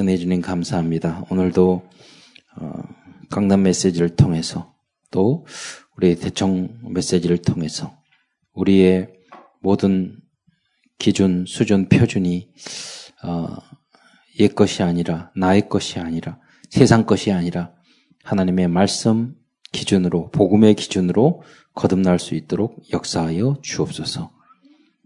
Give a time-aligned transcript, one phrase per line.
[0.00, 1.26] 은혜 주님 감사합니다.
[1.28, 1.82] 오늘도
[2.56, 2.72] 어,
[3.28, 4.72] 강남 메시지를 통해서
[5.10, 5.44] 또
[5.94, 7.92] 우리 대청 메시지를 통해서
[8.54, 9.12] 우리의
[9.60, 10.18] 모든
[10.98, 12.50] 기준, 수준, 표준이
[13.24, 13.56] 어,
[14.38, 16.38] 옛 것이 아니라 나의 것이 아니라
[16.70, 17.74] 세상 것이 아니라
[18.24, 19.34] 하나님의 말씀
[19.70, 21.42] 기준으로 복음의 기준으로
[21.74, 24.32] 거듭날 수 있도록 역사하여 주옵소서.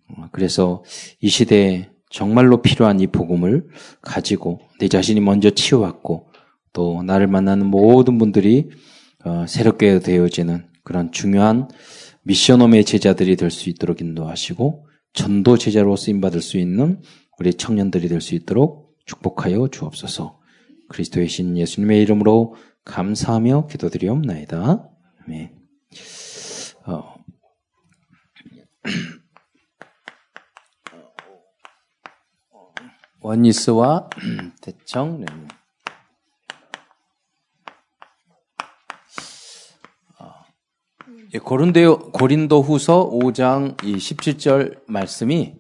[0.07, 0.85] 어, 그래서
[1.21, 3.67] 이 시대에 정말로 필요한 이 복음을
[4.01, 6.29] 가지고 내 자신이 먼저 치유받고
[6.73, 8.71] 또 나를 만나는 모든 분들이
[9.25, 11.69] 어, 새롭게 되어지는 그런 중요한
[12.23, 17.03] 미션홈의 제자들이 될 수 있도록 인도하시고 전도 제자로 쓰임 받을 수 있는
[17.41, 20.39] 우리 청년들이 될 수 있도록 축복하여 주옵소서.
[20.91, 22.55] 그리스도의 신 예수님의 이름으로
[22.85, 24.89] 감사하며 기도드리옵나이다.
[25.27, 25.51] 아멘.
[26.87, 27.15] 어.
[33.25, 34.11] 원니스와
[34.61, 35.27] 대청 네.
[41.33, 45.55] 예, 고린도, 고린도 후서 5장 이 17절 말씀이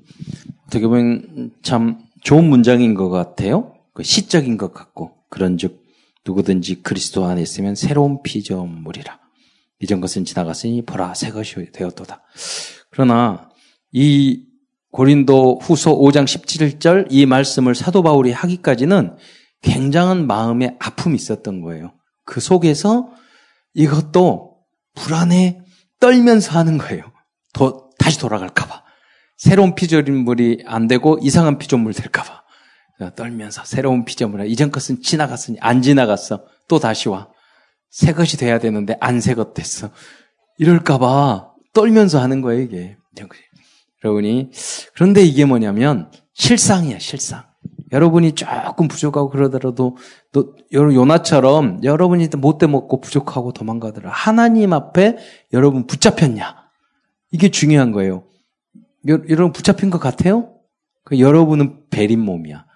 [0.66, 3.74] 어떻게 보면 참 좋은 문장인 것 같아요.
[3.92, 5.82] 그 시적인 것 같고, 그런 즉,
[6.24, 9.18] 누구든지 그리스도 안에 있으면 새로운 피조물이라.
[9.80, 12.22] 이전 것은 지나갔으니 보라 새 것이 되었도다.
[12.90, 13.50] 그러나
[13.90, 14.46] 이
[14.94, 19.16] 고린도 후서 5장 17절 이 말씀을 사도 바울이 하기까지는
[19.62, 21.94] 굉장한 마음의 아픔이 있었던 거예요.
[22.24, 23.08] 그 속에서
[23.74, 24.56] 이것도
[24.94, 25.60] 불안해
[25.98, 27.10] 떨면서 하는 거예요.
[27.52, 28.84] 더, 다시 돌아갈까봐.
[29.36, 32.44] 새로운 피조물이 안 되고 이상한 피조물 될까봐.
[33.16, 34.44] 떨면서 새로운 피조물아.
[34.44, 36.44] 이전 것은 지나갔으니 안 지나갔어.
[36.68, 37.30] 또 다시 와.
[37.90, 39.90] 새 것이 돼야 되는데 안 새 것 됐어.
[40.58, 42.96] 이럴까봐 떨면서 하는 거예요, 이게.
[44.04, 44.50] 여러분이.
[44.94, 47.44] 그런데 이게 뭐냐면 실상이야, 실상.
[47.92, 49.96] 여러분이 조금 부족하고 그러더라도
[50.32, 54.10] 또 요나처럼 여러분이 못돼 먹고 부족하고 도망가더라.
[54.10, 55.16] 하나님 앞에
[55.52, 56.56] 여러분 붙잡혔냐?
[57.30, 58.24] 이게 중요한 거예요.
[59.08, 60.54] 여, 러분 붙잡힌 것 같아요?
[61.04, 62.66] 그 여러분은 베린 몸이야.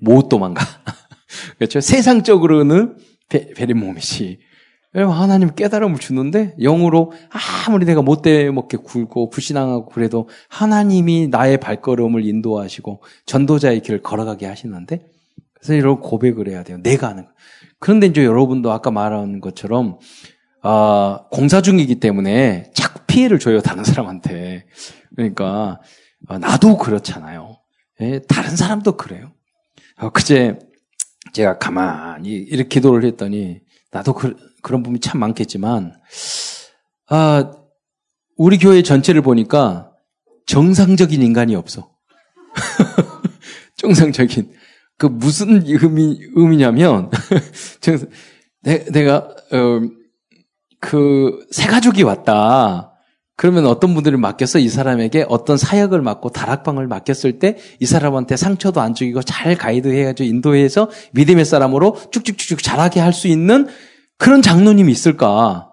[0.00, 0.64] 못 도망가.
[1.58, 1.80] 그렇죠?
[1.80, 2.98] 세상적으로는
[3.28, 4.38] 베, 베린 몸이지.
[5.04, 7.12] 하나님 깨달음을 주는데 영으로
[7.66, 15.06] 아무리 내가 못돼 먹게 굴고 불신앙하고 그래도 하나님이 나의 발걸음을 인도하시고 전도자의 길을 걸어가게 하시는데
[15.54, 16.78] 그래서 이런 고백을 해야 돼요.
[16.82, 17.30] 내가 하는 거.
[17.78, 19.98] 그런데 이제 여러분도 아까 말한 것처럼
[20.62, 24.66] 아, 공사 중이기 때문에 자꾸 피해를 줘요 다른 사람한테.
[25.14, 25.80] 그러니까
[26.28, 27.58] 아, 나도 그렇잖아요.
[28.00, 29.32] 예, 다른 사람도 그래요.
[29.98, 30.58] 어, 그제
[31.32, 34.36] 제가 가만히 이렇게 기도를 했더니 나도 그,
[34.66, 35.94] 그런 부분이 참 많겠지만,
[37.08, 37.52] 아,
[38.36, 39.92] 우리 교회 전체를 보니까
[40.46, 41.88] 정상적인 인간이 없어.
[43.78, 44.50] 정상적인.
[44.98, 47.12] 그 무슨 의미, 의미냐면,
[48.62, 49.82] 내 가, 어,
[50.80, 52.92] 그, 새 가족이 왔다.
[53.36, 58.80] 그러면 어떤 분들을 맡겨서 이 사람에게 어떤 사역을 맡고 다락방을 맡겼을 때 이 사람한테 상처도
[58.80, 63.68] 안 주기고 잘 가이드해가지고 인도해서 믿음의 사람으로 쭉쭉쭉쭉 자라게 할 수 있는
[64.18, 65.70] 그런 장로님이 있을까?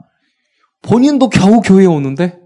[0.81, 2.39] 본인도 겨우 교회에 오는데?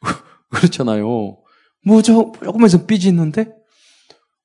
[0.50, 1.38] 그렇잖아요.
[1.84, 3.52] 뭐, 저, 조금에서 삐지는데?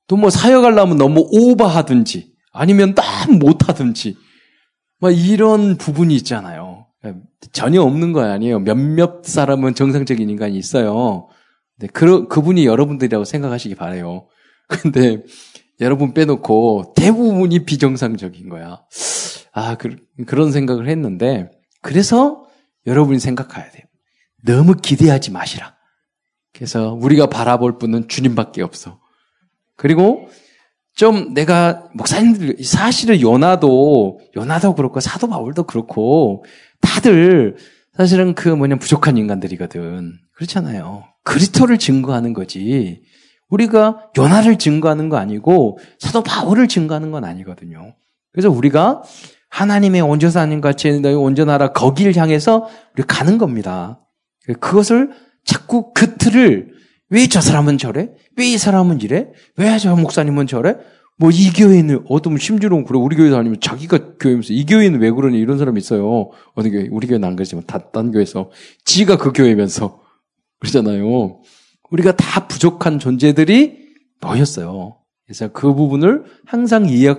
[0.08, 4.18] 또 뭐 사역하려면 너무 오버하든지, 아니면 너무 못하든지,
[5.00, 6.88] 막 이런 부분이 있잖아요.
[7.52, 8.60] 전혀 없는 거 아니에요.
[8.60, 11.28] 몇몇 사람은 정상적인 인간이 있어요.
[11.78, 14.28] 근데 그, 그분이 여러분들이라고 생각하시기 바래요.
[14.68, 15.24] 근데
[15.80, 18.82] 여러분 빼놓고 대부분이 비정상적인 거야.
[19.52, 19.96] 아, 그,
[20.26, 21.50] 그런 생각을 했는데,
[21.82, 22.46] 그래서
[22.88, 23.84] 여러분이 생각해야 돼요.
[24.46, 25.76] 너무 기대하지 마시라.
[26.54, 29.00] 그래서 우리가 바라볼 분은 주님밖에 없어.
[29.76, 30.30] 그리고
[30.96, 36.46] 좀 내가 목사님들 사실은 요나도 요나도 그렇고 사도 바울도 그렇고
[36.82, 37.58] 다들
[37.98, 40.14] 사실은 그 뭐냐 부족한 인간들이거든.
[40.36, 41.06] 그렇잖아요.
[41.24, 43.02] 그리스도를 증거하는 거지.
[43.50, 47.96] 우리가 요나를 증거하는 거 아니고 사도 바울을 증거하는 건 아니거든요.
[48.32, 49.04] 그래서 우리가
[49.50, 54.00] 하나님의 온전사님 같이 너희 온전하라 거기를 향해서 우리 가는 겁니다.
[54.60, 55.12] 그것을
[55.46, 56.74] 자꾸 그 틀을
[57.10, 58.10] 왜 저 사람은 저래?
[58.38, 59.28] 왜 이 사람은 이래?
[59.58, 60.76] 왜 저 목사님은 저래?
[61.20, 65.38] 뭐 이 교회는 어떤 심지로는 그래 우리 교회 다니면 자기가 교회면서 이 교회는 왜 그러니
[65.38, 66.32] 이런 사람이 있어요.
[66.56, 68.50] 어느 교회 우리 교회는 안 그러지만 다, 딴 교회에서
[68.86, 70.02] 지가 그 교회면서
[70.60, 71.40] 그러잖아요.
[71.94, 73.78] 우리가 다 부족한 존재들이
[74.20, 74.98] 모였어요.
[75.26, 77.14] 그래서 그 부분을 항상 이해,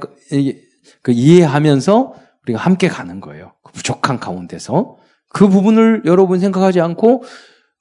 [1.01, 3.53] 그 이해하면서 우리가 함께 가는 거예요.
[3.63, 4.97] 그 부족한 가운데서.
[5.31, 7.23] 그 부분을 여러분 생각하지 않고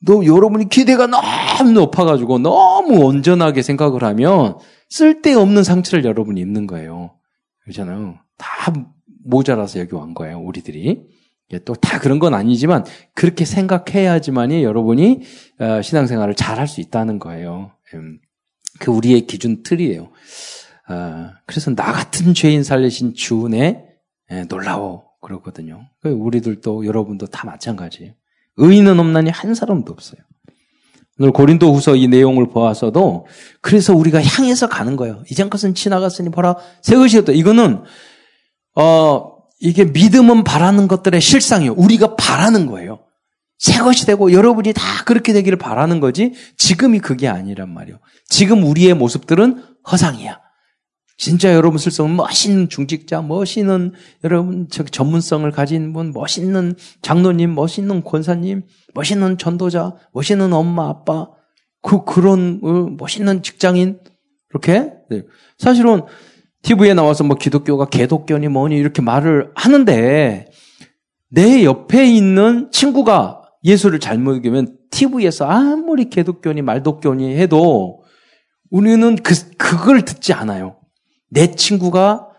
[0.05, 4.57] 너 여러분이 기대가 너무 높아가지고 너무 온전하게 생각을 하면
[4.89, 7.15] 쓸데없는 상처를 여러분이 입는 거예요.
[7.63, 8.19] 그렇잖아요.
[8.37, 8.73] 다
[9.25, 11.07] 모자라서 여기 온 거예요, 우리들이.
[11.59, 15.21] 또 다 그런 건 아니지만 그렇게 생각해야지만이 여러분이
[15.59, 17.71] 어, 신앙생활을 잘 할 수 있다는 거예요.
[17.94, 18.19] 음,
[18.79, 20.11] 그 우리의 기준 틀이에요.
[20.89, 23.85] 어, 그래서 나 같은 죄인 살리신 주 은혜
[24.31, 25.81] 예, 놀라워 그러거든요.
[26.01, 28.13] 그 우리들도 여러분도 다 마찬가지예요.
[28.57, 30.21] 의인은 없나니 한 사람도 없어요.
[31.19, 33.27] 오늘 고린도 후서 이 내용을 보아서도
[33.61, 35.23] 그래서 우리가 향해서 가는 거예요.
[35.29, 37.31] 이전 것은 지나갔으니 보라 새 것이 었다.
[37.33, 37.83] 이거는
[38.75, 39.32] 어
[39.63, 41.71] 이게 믿음은 바라는 것들의 실상이에요.
[41.74, 43.00] 우리가 바라는 거예요.
[43.57, 48.00] 새 것이 되고 여러분이 다 그렇게 되기를 바라는 거지 지금이 그게 아니란 말이에요.
[48.27, 50.42] 지금 우리의 모습들은 허상이야.
[51.18, 53.94] 진짜 여러분 슬성 멋있는 중직자, 멋있는
[54.25, 58.63] 여러분 저 전문성을 가진 분, 멋있는 장로님, 멋있는 권사님,
[58.94, 61.30] 멋있는 전도자, 멋있는 엄마 아빠,
[61.81, 64.01] 그 그런 어, 멋있는 직장인
[64.50, 65.21] 이렇게 네.
[65.57, 66.01] 사실은
[66.63, 70.48] TV에 나와서 뭐 기독교가 개독교니 뭐니 이렇게 말을 하는데
[71.30, 78.04] 내 옆에 있는 친구가 예수를 잘못 믿으면 TV에서 아무리 개독교니 말독교니 해도
[78.69, 80.77] 우리는 그, 그걸 듣지 않아요.
[81.30, 82.30] 내 친구가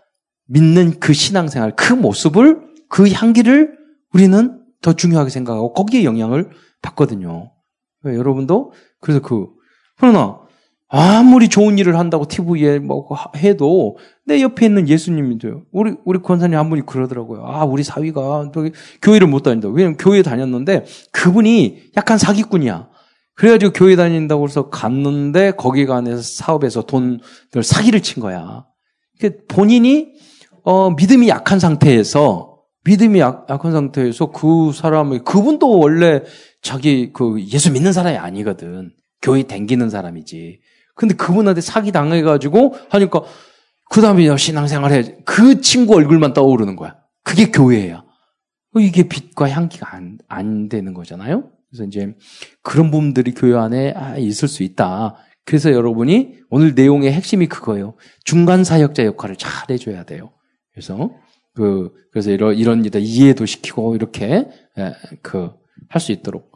[0.46, 3.76] 믿는 그 신앙생활, 그 모습을, 그 향기를
[4.12, 6.50] 우리는 더 중요하게 생각하고 거기에 영향을
[6.82, 7.52] 받거든요.
[8.04, 9.48] 여러분도 그래서 그
[9.96, 10.43] 그러나
[10.96, 15.64] 아무리 좋은 일을 한다고 TV에 뭐 해도 내 옆에 있는 예수님인데요.
[15.72, 17.44] 우리 우리 권사님 한 분이 그러더라고요.
[17.44, 18.68] 아 우리 사위가 또
[19.02, 19.68] 교회를 못 다닌다.
[19.70, 22.90] 왜냐면 교회 다녔는데 그분이 약간 사기꾼이야.
[23.34, 27.18] 그래가지고 교회 다닌다고 해서 갔는데 거기 가서 사업에서 돈을
[27.64, 28.64] 사기를 친 거야.
[29.48, 30.12] 본인이
[30.62, 36.22] 어, 믿음이 약한 상태에서 믿음이 약, 약한 상태에서 그 사람의 그분도 원래
[36.62, 38.92] 자기 그 예수 믿는 사람이 아니거든.
[39.20, 40.60] 교회 댕기는 사람이지.
[40.94, 43.22] 근데 그분한테 사기 당해가지고 하니까
[43.90, 45.16] 그 다음에 신앙생활 해.
[45.24, 46.96] 그 친구 얼굴만 떠오르는 거야.
[47.22, 48.04] 그게 교회야.
[48.76, 51.50] 이게 빛과 향기가 안, 안 되는 거잖아요.
[51.70, 52.14] 그래서 이제
[52.62, 55.16] 그런 부분들이 교회 안에 아, 있을 수 있다.
[55.44, 57.94] 그래서 여러분이 오늘 내용의 핵심이 그거예요.
[58.24, 60.32] 중간 사역자 역할을 잘 해줘야 돼요.
[60.72, 61.10] 그래서
[61.54, 64.48] 그 그래서 이런 이런 일을 이해도 시키고 이렇게
[64.78, 64.92] 예,
[65.22, 65.50] 그
[65.88, 66.50] 할 수 있도록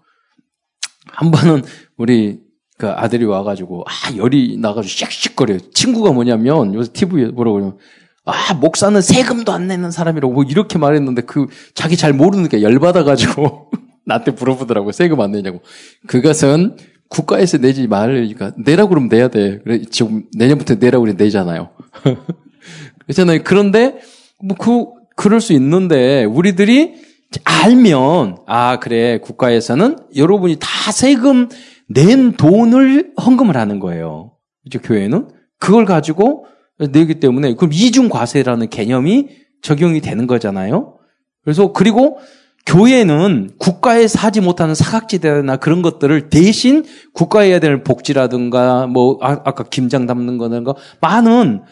[1.07, 1.63] 한 번은
[1.97, 2.41] 우리
[2.79, 5.59] 그 아들이 와가지고 아 열이 나가지고 씩씩거려요.
[5.75, 7.79] 친구가 뭐냐면 요새 TV에 보라고 그러면
[8.25, 13.71] 아 목사는 세금도 안 내는 사람이라고 뭐 이렇게 말했는데 그 자기 잘 모르니까 열 받아가지고
[14.07, 15.61] 나한테 물어보더라고 세금 안 내냐고.
[16.07, 16.77] 그것은
[17.09, 19.59] 국가에서 내지 말으니까 내라고 그러면 내야 돼.
[19.65, 21.71] 그래 지금 내년부터 내라고 그러면 내잖아요.
[23.07, 23.41] 그렇잖아요.
[23.45, 23.99] 그런데
[24.41, 26.95] 뭐 그 그럴 수 있는데 우리들이
[27.43, 31.49] 알면 아 그래 국가에서는 여러분이 다 세금
[31.89, 34.33] 낸 돈을 헌금을 하는 거예요.
[34.65, 36.47] 이제 교회는 그걸 가지고
[36.79, 39.29] 내기 때문에 그럼 이중 과세라는 개념이
[39.63, 40.99] 적용이 되는 거잖아요.
[41.43, 42.19] 그래서 그리고
[42.67, 49.65] 교회는 국가에서 하지 못하는 사각지대나 그런 것들을 대신 국가에 해야 되는 복지라든가 뭐 아, 까
[49.65, 51.63] 김장 담는 거든가 많은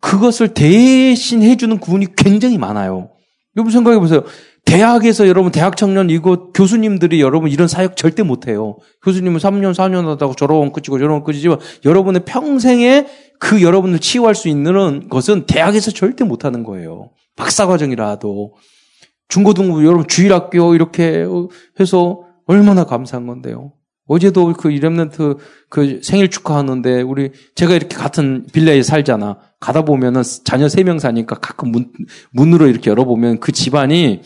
[0.00, 3.10] 그것을 대신 해주는 부분이 굉장히 많아요.
[3.56, 4.22] 여러분 생각해 보세요.
[4.64, 8.78] 대학에서 여러분 대학 청년 이거 교수님들이 여러분 이런 사역 절대 못 해요.
[9.02, 13.06] 교수님은 3년 4년 하다가 졸업은 끝이고 졸업은 끝이지만 여러분의 평생에
[13.38, 17.10] 그 여러분을 치유할 수 있는 것은 대학에서 절대 못 하는 거예요.
[17.36, 18.54] 박사 과정이라도
[19.28, 21.26] 중고등부 여러분 주일학교 이렇게
[21.78, 23.72] 해서 얼마나 감사한 건데요.
[24.06, 25.36] 어제도 그 이렘넌트
[25.70, 29.38] 그 생일 축하하는데 우리 제가 이렇게 같은 빌라에 살잖아.
[29.60, 31.90] 가다 보면은 자녀 세 명 사니까 가끔 문,
[32.30, 34.20] 문으로 이렇게 열어보면 그 집안이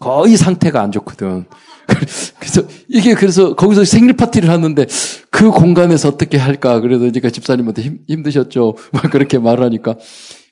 [0.00, 1.44] 거의 상태가 안 좋거든.
[2.38, 4.86] 그래서 이게 그래서 거기서 생일 파티를 하는데
[5.30, 8.76] 그 공간에서 어떻게 할까 그래서 제가 집사님한테 힘, 힘드셨죠.
[8.92, 9.96] 막 그렇게 말하니까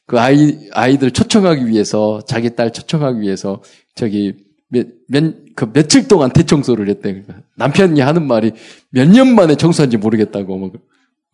[0.06, 3.62] 그 아이 아이들 초청하기 위해서 자기 딸 초청하기 위해서
[3.94, 4.34] 저기
[4.68, 7.12] 몇, 몇, 그 며칠 동안 대청소를 했대.
[7.12, 8.52] 그러니까 남편이 하는 말이
[8.90, 10.56] 몇 년 만에 청소한지 모르겠다고.
[10.58, 10.72] 뭐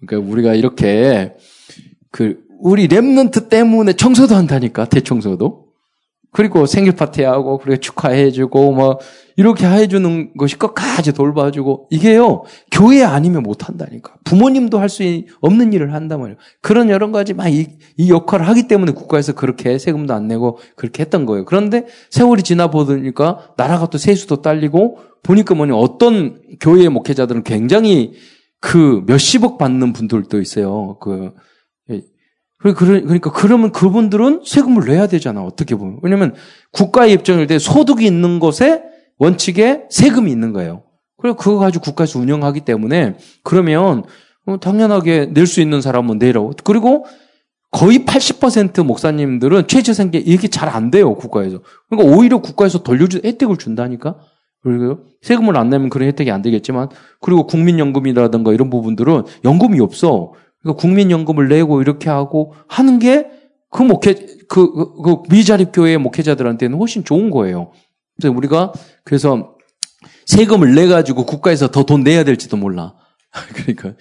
[0.07, 1.35] 그러니까 우리가 이렇게
[2.11, 5.64] 그 우리 랩런트 때문에 청소도 한다니까 대청소도.
[6.35, 8.99] 그리고 생일 파티하고 그리고 축하해주고 뭐
[9.37, 15.03] 이렇게 해주는 것이 끝까지 돌봐주고 이게요 교회 아니면 못 한다니까 부모님도 할 수
[15.41, 16.37] 없는 일을 한단 말이에요.
[16.61, 21.27] 그런 여러 가지 막이 이 역할을 하기 때문에 국가에서 그렇게 세금도 안 내고 그렇게 했던
[21.27, 21.45] 거예요.
[21.45, 28.13] 그런데 세월이 지나 보니까 나라가 또 세수도 딸리고 보니까 뭐냐 어떤 교회 목회자들은 굉장히
[28.61, 30.97] 그 몇십억 받는 분들도 있어요.
[31.01, 31.33] 그
[32.73, 35.43] 그러니까 그러면 그분들은 세금을 내야 되잖아.
[35.43, 35.99] 어떻게 보면.
[36.03, 36.35] 왜냐면
[36.73, 38.83] 국가에 입장일 때 소득이 있는 곳에
[39.19, 40.83] 원칙에 세금이 있는 거예요.
[41.19, 44.05] 그리고 그거 가지고 국가에서 운영하기 때문에 그러면
[44.47, 46.53] 어, 당연하게 낼 수 있는 사람은 내라고.
[46.65, 47.07] 그리고
[47.71, 51.61] 거의 80% 목사님들은 최저생계 이게 잘 안 돼요, 국가에서.
[51.89, 54.17] 그러니까 오히려 국가에서 돌려주, 혜택을 준다니까?
[54.63, 56.89] 그리고 세금을 안 내면 그런 혜택이 안 되겠지만,
[57.21, 60.33] 그리고 국민연금이라든가 이런 부분들은 연금이 없어.
[60.65, 63.45] 그러니까 국민연금을 내고 이렇게 하고 하는 게
[63.75, 64.15] 그 목회,
[64.49, 67.73] 그, 그, 그 미자립 교회 목회자들한테는 훨씬 좋은 거예요.
[68.17, 69.57] 그래서 우리가 그래서
[70.27, 72.95] 세금을 내 가지고 국가에서 더 돈 내야 될지도 몰라.
[73.53, 73.95] 그러니까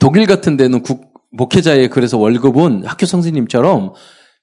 [0.00, 3.92] 독일 같은 데는 국, 목회자의 그래서 월급은 학교 선생님처럼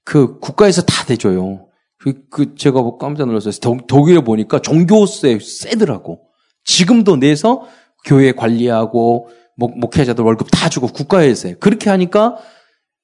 [0.06, 1.68] 그 국가에서 다 대줘요.
[1.98, 3.52] 그, 그 제가 뭐 깜짝 놀랐어요.
[3.62, 6.22] 독, 독일에 보니까 종교세 세더라고.
[6.64, 7.68] 지금도 내서
[8.06, 9.28] 교회 관리하고
[9.62, 11.56] 목, 목회자들 월급 다 주고 국가에서 해.
[11.60, 12.38] 그렇게 하니까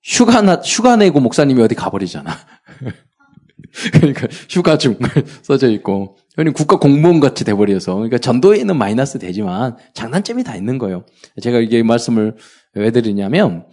[0.04, 2.32] 휴가 나, 휴가 내고 목사님이 어디 가버리잖아.
[3.94, 4.98] 그러니까 휴가 중
[5.44, 6.18] 써져 있고.
[6.34, 7.94] 그러니 국가 공무원 같이 돼버려서.
[7.94, 11.06] 그러니까 전도에는 마이너스 되지만 장단점이 다 있는 거예요.
[11.44, 12.38] 제가 이게 말씀을
[12.74, 13.66] 왜 드리냐면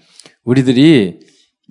[0.45, 1.21] 우리들이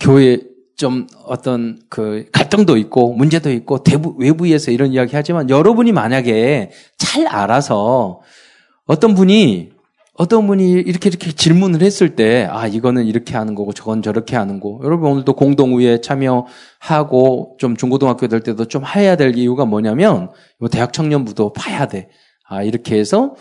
[0.01, 0.39] 교회
[0.75, 7.27] 좀 어떤 그 갈등도 있고 문제도 있고 대부, 외부에서 이런 이야기 하지만 여러분이 만약에 잘
[7.27, 8.21] 알아서
[8.85, 9.72] 어떤 분이
[10.15, 14.59] 어떤 분이 이렇게 이렇게 질문을 했을 때, 아, 이거는 이렇게 하는 거고, 저건 저렇게 하는
[14.59, 14.79] 거.
[14.83, 20.29] 여러분 오늘도 공동우에 참여하고, 좀 중고등학교 될 때도 좀 해야 될 이유가 뭐냐면,
[20.71, 22.09] 대학 청년부도 봐야 돼.
[22.47, 23.33] 아, 이렇게 해서,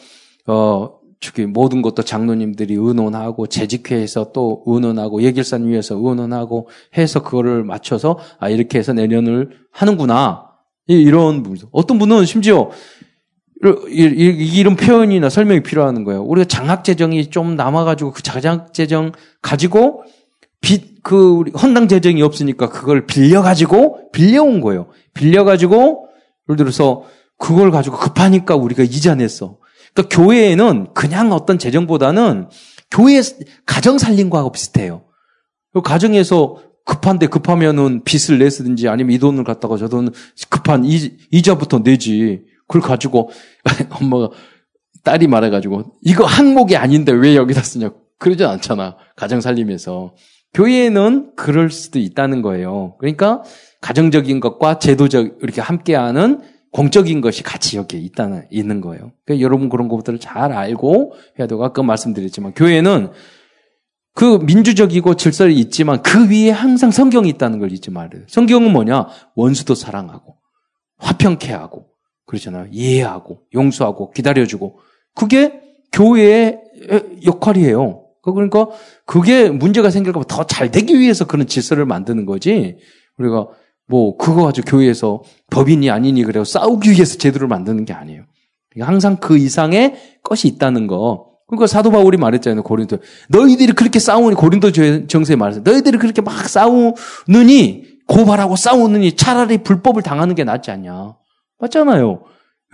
[0.46, 8.18] 어, 저기 모든 것도 장로님들이 의논하고 재직회에서 또 의논하고 예길산 위에서 의논하고 해서 그거를 맞춰서
[8.40, 10.48] 아 이렇게 해서 내년을 하는구나
[10.88, 12.70] 이런 분 어떤 분은 심지어
[13.88, 16.22] 이런 표현이나 설명이 필요한 거예요.
[16.22, 20.04] 우리가 장학 재정이 좀 남아가지고 그 장학 재정 가지고
[20.60, 24.86] 빚 그 우리 헌당 재정이 없으니까 그걸 빌려가지고 빌려온 거예요.
[25.14, 26.08] 빌려가지고
[26.48, 27.04] 예를 들어서
[27.38, 29.58] 그걸 가지고 급하니까 우리가 이자 냈어.
[29.92, 32.48] 그러니까 교회에는 그냥 어떤 재정보다는
[32.90, 33.20] 교회
[33.66, 33.98] 가정
[34.30, 35.04] 거하고 비슷해요.
[35.72, 40.10] 그 가정에서 급한데 급하면은 빚을 내쓰든지 아니면 이 돈을 갖다가 저 돈
[40.48, 42.44] 급한 이, 이자부터 내지.
[42.72, 43.30] 그걸 가지고
[44.00, 44.30] 엄마가
[45.04, 47.90] 딸이 말해가지고 이거 항목이 아닌데 왜 여기다 쓰냐
[48.22, 48.96] 그러지 않잖아.
[49.16, 50.14] 가정 살림에서.
[50.54, 52.96] 교회에는 그럴 수도 있다는 거예요.
[52.98, 53.42] 그러니까
[53.80, 59.12] 가정적인 것과 제도적 이렇게 함께하는 공적인 것이 같이 여기에 있다는, 있는 거예요.
[59.24, 63.10] 그러니까 여러분 그런 것들을 잘 알고 해야 되고, 아까 말씀드렸지만, 교회는
[64.14, 68.22] 그 민주적이고 질서이 있지만 그 위에 항상 성경이 있다는 걸 잊지 말아요.
[68.28, 69.06] 성경은 뭐냐?
[69.34, 70.36] 원수도 사랑하고,
[70.98, 71.91] 화평케 하고,
[72.32, 72.68] 그러잖아요.
[72.70, 74.78] 이해하고, 용서하고, 기다려주고.
[75.14, 75.60] 그게
[75.92, 76.58] 교회의
[77.26, 78.06] 역할이에요.
[78.22, 78.68] 그러니까
[79.04, 82.78] 그게 문제가 생길까봐 더잘 되기 위해서 그런 질서를 만드는 거지.
[83.18, 83.48] 우리가
[83.86, 86.44] 뭐 그거 가지고 교회에서 법인이 아니니 그래요.
[86.44, 88.22] 싸우기 위해서 제도를 만드는 게 아니에요.
[88.70, 91.32] 그러니까 항상 그 이상의 것이 있다는 거.
[91.48, 92.62] 그러니까 사도 바울이 말했잖아요.
[92.62, 92.98] 고린도.
[93.28, 94.70] 너희들이 그렇게 싸우니 고린도
[95.08, 95.64] 정세에 말했어요.
[95.64, 101.16] 너희들이 그렇게 막 싸우느니 고발하고 싸우느니 차라리 불법을 당하는 게 낫지 않냐.
[101.62, 102.24] 맞잖아요.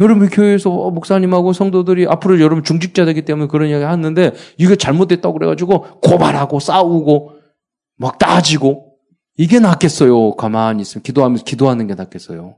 [0.00, 5.34] 여러분 교회에서 어, 목사님하고 성도들이 앞으로 여러분 중직자 되기 때문에 그런 이야기 하는데 이게 잘못됐다고
[5.34, 7.32] 그래가지고 고발하고 싸우고
[7.96, 8.94] 막 따지고
[9.36, 10.36] 이게 낫겠어요.
[10.36, 12.56] 가만히 있으면 기도하면서 기도하는 게 낫겠어요.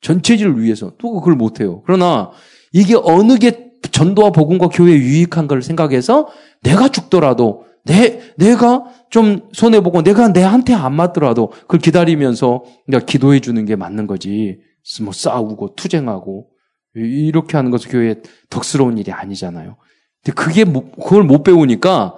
[0.00, 1.82] 전체질을 위해서 또 그걸 못해요.
[1.84, 2.30] 그러나
[2.72, 6.28] 이게 어느 게 전도와 복음과 교회에 유익한 걸 생각해서
[6.62, 13.40] 내가 죽더라도 내 내가 좀 손해 보고 내가 내한테 안 맞더라도 그걸 기다리면서 그러니까 기도해
[13.40, 14.58] 주는 게 맞는 거지.
[15.02, 16.48] 뭐 싸우고 투쟁하고
[16.94, 18.16] 이렇게 하는 것은 교회에
[18.48, 19.76] 덕스러운 일이 아니잖아요.
[20.22, 22.16] 근데 그게 그걸 못 배우니까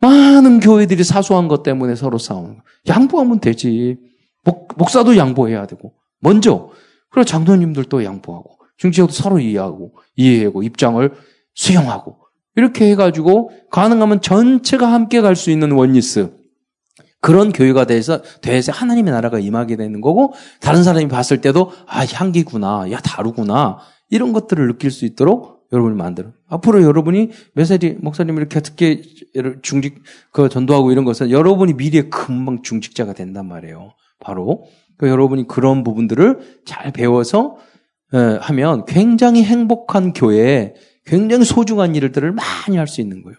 [0.00, 2.62] 많은 교회들이 사소한 것 때문에 서로 싸우는 거.
[2.88, 3.98] 양보하면 되지.
[4.44, 5.92] 목, 목사도 양보해야 되고.
[6.20, 6.70] 먼저.
[7.10, 8.58] 그리고 장로님들도 양보하고.
[8.78, 11.12] 중지자도 서로 이해하고, 이해하고, 입장을
[11.54, 12.16] 수용하고.
[12.56, 16.32] 이렇게 해가지고, 가능하면 전체가 함께 갈 수 있는 원리스.
[17.20, 22.90] 그런 교회가 돼서, 돼서 하나님의 나라가 임하게 되는 거고, 다른 사람이 봤을 때도, 아, 향기구나.
[22.90, 23.78] 야, 다르구나.
[24.08, 26.30] 이런 것들을 느낄 수 있도록 여러분을 만들어.
[26.48, 29.02] 앞으로 여러분이 메세리 목사님 이렇게 특히
[29.62, 33.92] 중직 그 전도하고 이런 것은 여러분이 미래에 금방 중직자가 된단 말이에요.
[34.18, 34.64] 바로
[34.98, 37.56] 그 여러분이 그런 부분들을 잘 배워서
[38.40, 40.74] 하면 굉장히 행복한 교회에
[41.06, 43.36] 굉장히 소중한 일들을 많이 할 수 있는 거예요.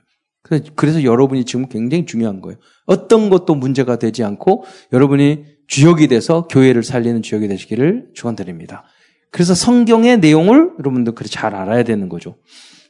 [0.75, 2.57] 그래서 여러분이 지금 굉장히 중요한 거예요.
[2.86, 8.83] 어떤 것도 문제가 되지 않고 여러분이 주역이 돼서 교회를 살리는 주역이 되시기를 축원드립니다.
[9.31, 12.38] 그래서 성경의 내용을 여러분들 그렇게 잘 알아야 되는 거죠.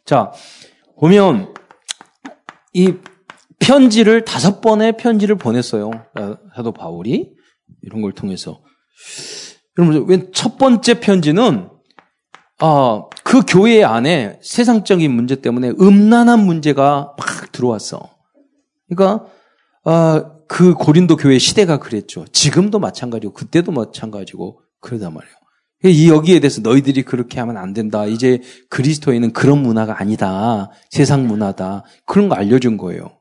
[0.05, 0.31] 자,
[0.99, 1.53] 보면
[2.73, 2.95] 이
[3.59, 5.91] 편지를 다섯 번의 편지를 보냈어요.
[6.55, 7.31] 사도 바울이
[7.83, 8.61] 이런 걸 통해서.
[9.77, 11.69] 여러분, 첫 번째 편지는
[12.63, 18.09] 아, 그 교회 안에 세상적인 문제 때문에 음란한 문제가 막 들어왔어.
[18.89, 19.25] 그러니까
[19.83, 22.25] 아, 그 고린도 교회 시대가 그랬죠.
[22.31, 25.35] 지금도 마찬가지고 그때도 마찬가지고 그러단 말이에요.
[25.83, 28.05] 이 여기에 대해서 너희들이 그렇게 하면 안 된다.
[28.05, 30.69] 이제 그리스도에는 그런 문화가 아니다.
[30.89, 31.83] 세상 문화다.
[32.05, 33.17] 그런 거 알려준 거예요.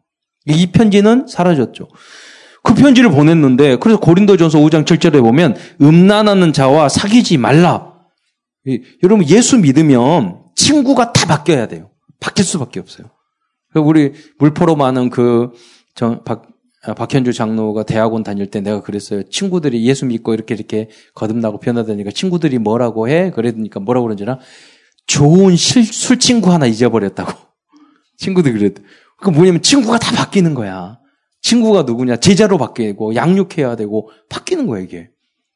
[0.47, 1.89] 이 편지는 사라졌죠.
[2.63, 7.95] 그 편지를 보냈는데 그래서 고린도전서 5장 7절에 보면 음란하는 자와 사귀지 말라.
[9.03, 11.91] 여러분 예수 믿으면 친구가 다 바뀌어야 돼요.
[12.21, 13.09] 바뀔 수밖에 없어요.
[13.75, 15.53] 우리 물포로 많은 그
[15.95, 16.49] 정, 박,
[16.83, 19.23] 아, 박현주 장로가 대학원 다닐 때 내가 그랬어요.
[19.29, 23.31] 친구들이 예수 믿고 이렇게 이렇게 거듭나고 변화되니까 친구들이 뭐라고 해?
[23.31, 24.39] 그러니까 뭐라고 그런지나
[25.07, 27.33] 좋은 실, 술 친구 하나 잊어버렸다고.
[28.17, 28.83] 친구들이 그랬대.
[29.19, 30.99] 그 뭐냐면 친구가 다 바뀌는 거야.
[31.43, 32.17] 친구가 누구냐?
[32.17, 35.11] 제자로 바뀌고 양육해야 되고 바뀌는 거야 이게.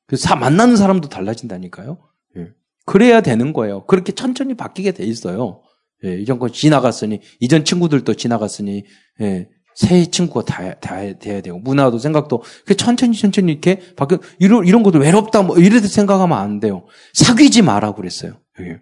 [0.06, 1.98] 그래서 만나는 사람도 달라진다니까요.
[2.36, 2.48] 예.
[2.84, 3.84] 그래야 되는 거예요.
[3.86, 5.62] 그렇게 천천히 바뀌게 돼 있어요.
[6.04, 8.84] 예, 이전 거 지나갔으니 이전 친구들도 지나갔으니
[9.20, 14.66] 예, 새 친구가 다, 다 돼야 되고 문화도 생각도 그 천천히 천천히 이렇게 바뀌 이런
[14.66, 16.86] 이런 것도 외롭다 뭐 이래도 생각하면 안 돼요.
[17.12, 18.34] 사귀지 마라 그랬어요.
[18.60, 18.80] 예.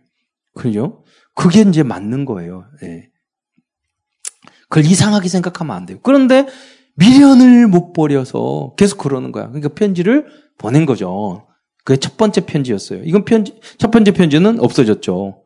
[0.54, 1.04] 그죠?
[1.34, 2.64] 그게 이제 맞는 거예요.
[2.82, 3.08] 예.
[4.68, 5.98] 그걸 이상하게 생각하면 안 돼요.
[6.02, 6.46] 그런데
[6.96, 9.46] 미련을 못 버려서 계속 그러는 거야.
[9.48, 10.26] 그러니까 편지를
[10.58, 11.46] 보낸 거죠.
[11.84, 13.02] 그게 첫 번째 편지였어요.
[13.04, 15.41] 이건 편지 첫 번째 편지는 없어졌죠.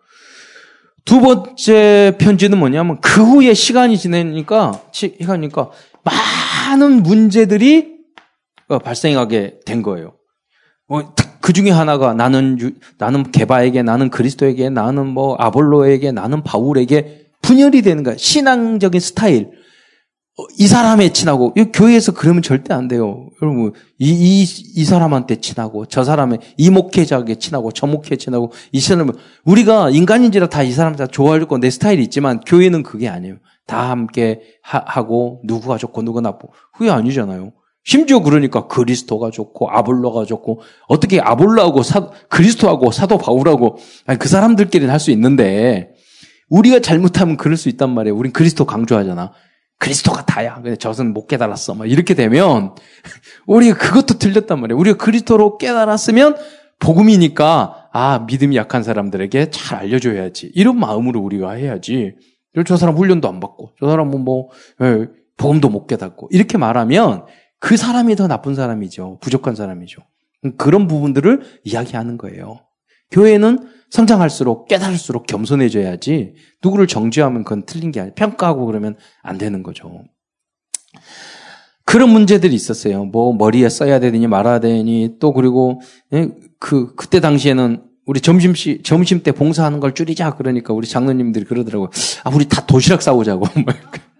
[1.06, 5.70] 두 번째 편지는 뭐냐면 그 후에 시간이 지내니까 시간이니까
[6.02, 7.96] 많은 문제들이
[8.68, 10.14] 어, 발생하게 된 거예요.
[10.88, 12.58] 뭐, 그 중에 하나가 나는
[12.98, 18.16] 나는 개바에게 나는 그리스도에게 나는 뭐 아볼로에게 나는 바울에게 분열이 되는 거야.
[18.16, 19.50] 신앙적인 스타일.
[20.38, 23.30] 어, 이 사람에 친하고 교회에서 그러면 절대 안 돼요.
[23.40, 28.80] 여러분 이, 이, 이 사람한테 친하고 저 사람의 이 목회자에게 친하고 저 목회 친하고 이
[28.80, 29.14] 사람은
[29.44, 33.36] 우리가 인간인지라 다 이 사람 다 좋아할 거 내 스타일이 있지만 교회는 그게 아니에요.
[33.66, 37.52] 다 함께 하, 고 누구가 좋고 누가 나쁘고 그게 아니잖아요.
[37.84, 44.92] 심지어 그러니까 그리스도가 좋고 아볼로가 좋고 어떻게 아볼로하고 사, 그리스도하고 사도 바울하고 아니, 그 사람들끼리는
[44.92, 45.92] 할 수 있는데
[46.50, 48.14] 우리가 잘못하면 그럴 수 있단 말이에요.
[48.14, 49.32] 우린 그리스도 강조하잖아.
[49.78, 50.54] 그리스도가 다야.
[50.54, 51.74] 근데 저것은 못 깨달았어.
[51.74, 52.74] 막 이렇게 되면
[53.46, 54.78] 우리가 그것도 틀렸단 말이에요.
[54.78, 56.36] 우리가 그리스도로 깨달았으면
[56.78, 60.52] 복음이니까 아 믿음이 약한 사람들에게 잘 알려줘야지.
[60.54, 62.14] 이런 마음으로 우리가 해야지.
[62.66, 64.48] 저 사람 훈련도 안 받고 저 사람은 뭐
[64.80, 67.26] 예, 복음도 못 깨닫고 이렇게 말하면
[67.58, 69.18] 그 사람이 더 나쁜 사람이죠.
[69.20, 70.02] 부족한 사람이죠.
[70.56, 72.60] 그런 부분들을 이야기하는 거예요.
[73.10, 73.58] 교회는
[73.90, 78.14] 성장할수록 깨달을수록 겸손해져야지 누구를 정죄하면 그건 틀린 게 아니에요.
[78.14, 80.04] 평가하고 그러면 안 되는 거죠.
[81.84, 83.04] 그런 문제들이 있었어요.
[83.04, 85.80] 뭐 머리에 써야 되니 말아야 되니 또 그리고
[86.12, 91.44] 예, 그 그때 당시에는 우리 점심 시 점심 때 봉사하는 걸 줄이자 그러니까 우리 장로님들이
[91.44, 91.90] 그러더라고요.
[92.24, 93.46] 아 우리 다 도시락 싸우자고.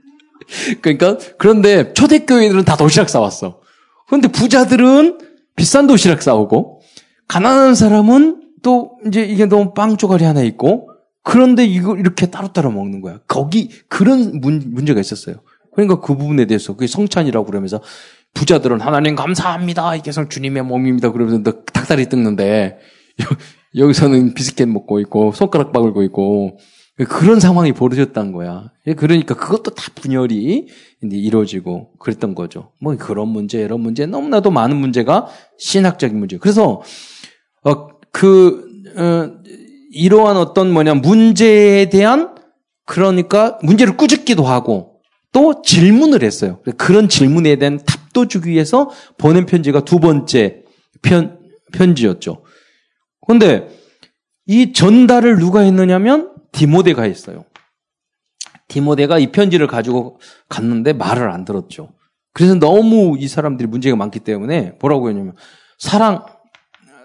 [0.80, 3.60] 그러니까 그런데 초대교회들은 다 도시락 싸왔어.
[4.06, 5.18] 그런데 부자들은
[5.56, 6.82] 비싼 도시락 싸우고
[7.26, 10.90] 가난한 사람은 또 이제 이게 너무 빵 조각이 하나 있고
[11.22, 13.20] 그런데 이거 이렇게 따로따로 먹는 거야.
[13.28, 15.36] 거기 그런 문, 문제가 있었어요.
[15.72, 17.80] 그러니까 그 부분에 대해서 그게 성찬이라고 그러면서
[18.34, 19.94] 부자들은 하나님 감사합니다.
[19.94, 21.12] 이게 성 주님의 몸입니다.
[21.12, 22.80] 그러면서 너 닭다리 뜯는데
[23.76, 26.58] 여 기서는 비스켓 먹고 있고 손가락 박을고 있고
[27.08, 28.72] 그런 상황이 벌어졌다는 거야.
[28.96, 30.66] 그러니까 그것도 다 분열이
[31.02, 32.72] 이루어지고 그랬던 거죠.
[32.80, 36.36] 뭐 그런 문제, 이런 문제 너무나도 많은 문제가 신학적인 문제.
[36.38, 36.82] 그래서
[37.62, 38.64] 어, 그
[38.96, 39.30] 어,
[39.92, 42.34] 이러한 어떤 뭐냐 문제에 대한
[42.86, 45.02] 그러니까 문제를 꾸짖기도 하고
[45.32, 46.62] 또 질문을 했어요.
[46.78, 50.62] 그런 질문에 대한 답도 주기 위해서 보낸 편지가 두 번째
[51.02, 51.40] 편
[51.74, 52.42] 편지였죠.
[53.26, 53.68] 그런데
[54.46, 57.44] 이 전달을 누가 했느냐면 디모데가 했어요.
[58.68, 61.90] 디모데가 이 편지를 가지고 갔는데 말을 안 들었죠.
[62.32, 65.34] 그래서 너무 이 사람들이 문제가 많기 때문에 뭐라고 했냐면
[65.78, 66.24] 사랑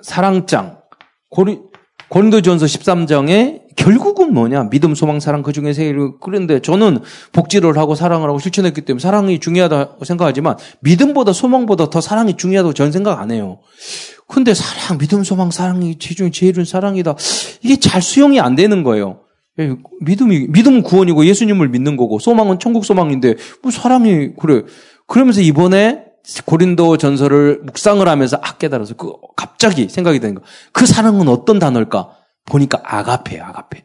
[0.01, 0.80] 사랑장
[1.31, 1.59] 고리,
[2.09, 4.69] 고린도전서 13장에 결국은 뭐냐?
[4.69, 6.99] 믿음, 소망, 사랑 그 중에 세 그런데 저는
[7.31, 12.91] 복지를 하고 사랑을 하고 실천했기 때문에 사랑이 중요하다고 생각하지만 믿음보다 소망보다 더 사랑이 중요하다고 저는
[12.91, 13.59] 생각 안 해요.
[14.27, 17.15] 근데 사랑, 믿음, 소망, 사랑이 제중 제일은 사랑이다.
[17.63, 19.21] 이게 잘 수용이 안 되는 거예요.
[19.59, 24.63] 예, 믿음이 믿음은 구원이고 예수님을 믿는 거고 소망은 천국 소망인데 뭐 사랑이 그래.
[25.07, 26.10] 그러면서 이번에
[26.45, 30.41] 고린도 전설을 묵상을 하면서 아 깨달아서 그 갑자기 생각이 되는 거.
[30.71, 32.09] 그 사랑은 어떤 단어일까?
[32.45, 33.83] 보니까 아가페, 아가페.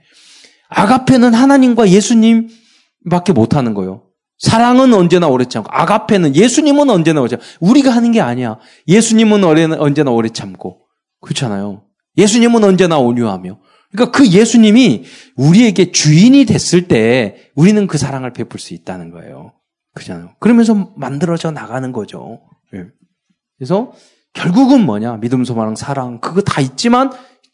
[0.69, 4.03] 아가페는 하나님과 예수님밖에 못 하는 거예요.
[4.39, 8.59] 사랑은 언제나 오래 참고 아가페는 예수님은 언제나 오래 참고 우리가 하는 게 아니야.
[8.87, 9.45] 예수님은
[9.79, 10.81] 언제나 오래 참고
[11.21, 11.85] 그렇잖아요.
[12.19, 13.59] 예수님은 언제나 온유하며
[13.93, 15.05] 그러니까 그 예수님이
[15.37, 19.53] 우리에게 주인이 됐을 때 우리는 그 사랑을 베풀 수 있다는 거예요.
[19.97, 20.35] 그잖아요.
[20.39, 22.41] 그러면서 만들어져 나가는 거죠.
[22.75, 22.87] 예.
[23.59, 23.93] 그래서
[24.35, 25.17] 결국은 뭐냐?
[25.17, 27.11] 믿음, 소망, 사랑, 그거 다 있지만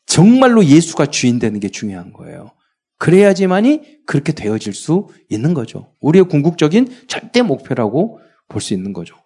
[0.07, 2.51] 정말로 예수가 주인 되는 게 중요한 거예요.
[2.99, 5.93] 그래야지만이 그렇게 되어질 수 있는 거죠.
[6.01, 9.17] 우리의 궁극적인 절대 목표라고 볼 수 있는 거죠.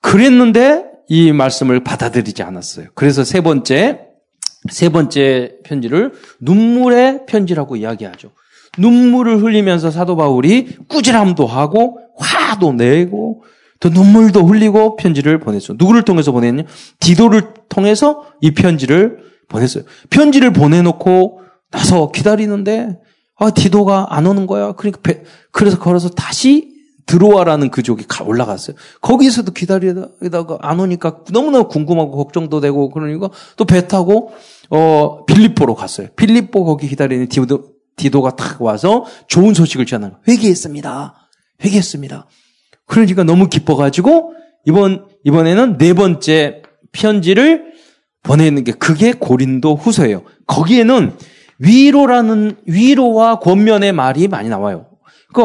[0.00, 2.88] 그랬는데 이 말씀을 받아들이지 않았어요.
[2.94, 4.06] 그래서 세 번째,
[4.70, 8.30] 세 번째 편지를 눈물의 편지라고 이야기하죠.
[8.78, 13.42] 눈물을 흘리면서 사도 바울이 꾸지람도 하고 화도 내고
[13.80, 15.76] 또 눈물도 흘리고 편지를 보냈어요.
[15.78, 16.64] 누구를 통해서 보냈냐?
[17.00, 19.84] 디도를 통해서 이 편지를 보냈어요.
[20.10, 22.98] 편지를 보내놓고 나서 기다리는데
[23.36, 24.72] 아 디도가 안 오는 거야.
[24.72, 28.76] 그러니까 배, 그래서 걸어서 다시 들어와라는 그족이 올라갔어요.
[29.00, 34.32] 거기서도 기다리다가 안 오니까 너무나 궁금하고 걱정도 되고 그러니까 또 배 타고
[34.70, 36.08] 어 빌립보로 갔어요.
[36.16, 41.28] 빌립보 거기 기다리는 디도 디도가 탁 와서 좋은 소식을 전하는 회개했습니다.
[41.62, 42.26] 회개했습니다.
[42.86, 44.32] 그러니까 너무 기뻐가지고
[44.64, 47.72] 이번 이번에는 네 번째 편지를
[48.22, 50.22] 보내는 게 그게 고린도 후서예요.
[50.46, 51.12] 거기에는
[51.58, 54.86] 위로라는 위로와 권면의 말이 많이 나와요.
[55.34, 55.42] 그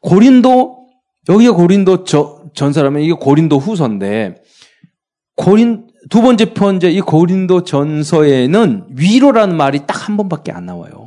[0.00, 0.86] 고린도
[1.28, 4.36] 여기가 고린도 저, 전사라면 이게 고린도 후서인데
[5.34, 11.05] 고린 두 번째 편제 이 고린도 전서에는 위로라는 말이 딱 한 번밖에 안 나와요.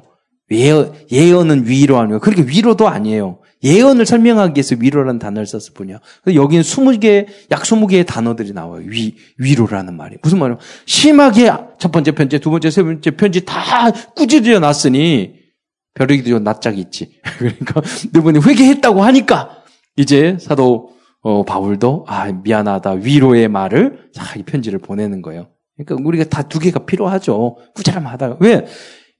[0.52, 2.20] 예언, 예언은 위로 아니에요.
[2.20, 3.40] 그렇게 위로도 아니에요.
[3.64, 6.00] 예언을 설명하기 위해서 위로라는 단어를 썼을 뿐이야.
[6.34, 8.84] 여기는 20개, 약 20개의 단어들이 나와요.
[8.86, 10.18] 위, 위로라는 말이.
[10.24, 10.60] 무슨 말이에요?
[10.86, 15.34] 심하게 첫 번째 편지, 두 번째, 세 번째 편지 다 꾸짖어 놨으니
[15.94, 17.20] 벼룩이도 낯짝이 있지.
[17.38, 17.82] 그러니까
[18.14, 19.50] 너분이 회개했다고 하니까
[19.98, 25.50] 이제 사도 어, 바울도 아 미안하다 위로의 말을 자, 이 편지를 보내는 거예요.
[25.76, 27.58] 그러니까 우리가 다 두 개가 필요하죠.
[27.76, 28.66] 꾸자람하다가 왜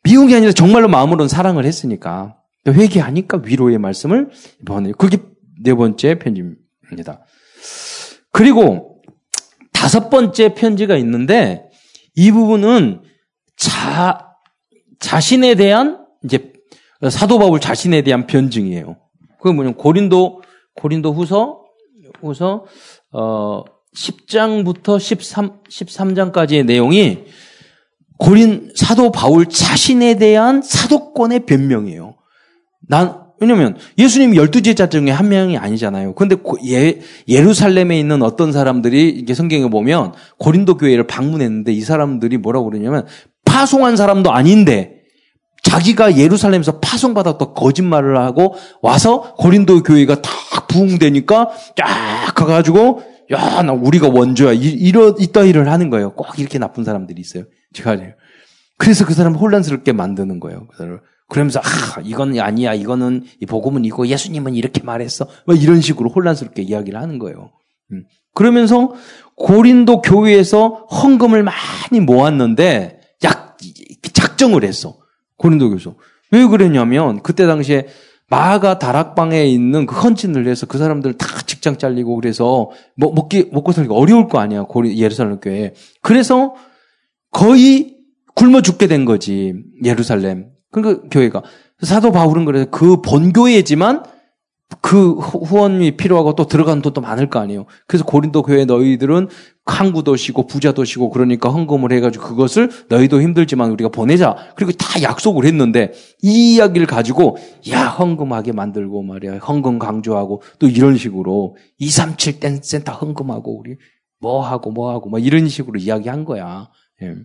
[0.04, 4.30] 미운 게 아니라 정말로 마음으로는 사랑을 했으니까 회개하니까 위로의 말씀을
[4.66, 4.94] 보내요.
[4.94, 5.18] 그게
[5.62, 7.26] 네 번째 편지입니다.
[8.32, 9.02] 그리고
[9.74, 11.70] 다섯 번째 편지가 있는데
[12.16, 13.02] 이 부분은
[13.56, 14.36] 자
[15.00, 16.54] 자신에 대한 이제
[17.10, 18.98] 사도 바울 자신에 대한 변증이에요.
[19.42, 20.42] 그게 뭐냐면 고린도
[20.76, 21.62] 고린도 후서,
[22.22, 22.66] 후서,
[23.12, 23.64] 어,
[23.96, 27.26] 10장부터 13, 13장까지의 내용이
[28.20, 32.16] 고린 사도 바울 자신에 대한 사도권의 변명이에요.
[32.88, 36.14] 난, 왜냐면 예수님 열두 제자 중에 한 명이 아니잖아요.
[36.14, 36.36] 근데
[36.68, 43.08] 예, 예루살렘에 있는 어떤 사람들이 이게 성경에 보면 고린도 교회를 방문했는데 이 사람들이 뭐라고 그러냐면
[43.46, 45.00] 파송한 사람도 아닌데
[45.64, 50.30] 자기가 예루살렘에서 파송받았던 거짓말을 하고 와서 고린도 교회가 다
[50.68, 53.02] 부흥되니까 쫙 가가지고
[53.32, 54.54] 야, 나 우리가 원조야.
[54.54, 56.14] 이러, 이따 일을 하는 거예요.
[56.14, 57.44] 꼭 이렇게 나쁜 사람들이 있어요.
[57.74, 57.98] 제가
[58.78, 60.68] 그래서 그 사람을 혼란스럽게 만드는 거예요.
[61.28, 62.74] 그러면서 아, 이건 아니야.
[62.74, 65.28] 이거는 이 복음은 이거 예수님은 이렇게 말했어.
[65.46, 67.52] 뭐 이런 식으로 혼란스럽게 이야기를 하는 거예요.
[67.92, 68.06] 음.
[68.34, 68.94] 그러면서
[69.36, 73.58] 고린도 교회에서 헌금을 많이 모았는데 약
[74.14, 74.98] 작정을 했어.
[75.38, 75.96] 고린도 교수.
[76.32, 77.88] 왜 그랬냐면 그때 당시에
[78.30, 83.72] 마가 다락방에 있는 그 헌신을 해서 그 사람들 다 직장 잘리고 그래서 뭐 먹기 먹고
[83.72, 85.74] 살기 어려울 거 아니야 고리 예루살렘 교회.
[86.02, 86.56] 그래서
[87.32, 87.98] 거의
[88.36, 90.52] 굶어 죽게 된 거지 예루살렘.
[90.72, 91.44] 그 교회가
[91.82, 94.04] 사도 바울은 그래서 그 본교회지만
[94.82, 97.66] 그 후원이 필요하고 또 들어가는 돈도 많을 거 아니에요.
[97.88, 99.28] 그래서 고린도 교회 너희들은
[99.66, 104.36] 항구 도시고 부자 도시고 그러니까 헌금을 해가지고 그것을 너희도 힘들지만 우리가 보내자.
[104.56, 107.38] 그리고 다 약속을 했는데 이 이야기를 가지고
[107.72, 113.76] 야 헌금하게 만들고 말이야 헌금 강조하고 또 이런 식으로 237 댄센터 헌금하고 우리
[114.20, 116.70] 뭐 하고 뭐 하고 막 이런 식으로 이야기한 거야.
[117.02, 117.16] 예.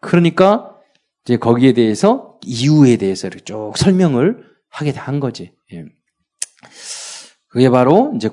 [0.00, 0.76] 그러니까
[1.24, 5.52] 이제 거기에 대해서 이유에 대해서 쭉 설명을 하게 한 거지.
[5.72, 5.84] 예.
[7.48, 8.30] 그게 바로 이제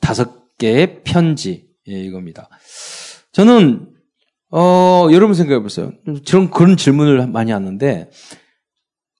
[0.00, 2.48] 다섯 개의 편지 예, 이겁니다.
[3.32, 3.92] 저는
[4.50, 5.92] 어, 여러분 생각해 보세요.
[6.24, 8.10] 저는 그런 질문을 많이 하는데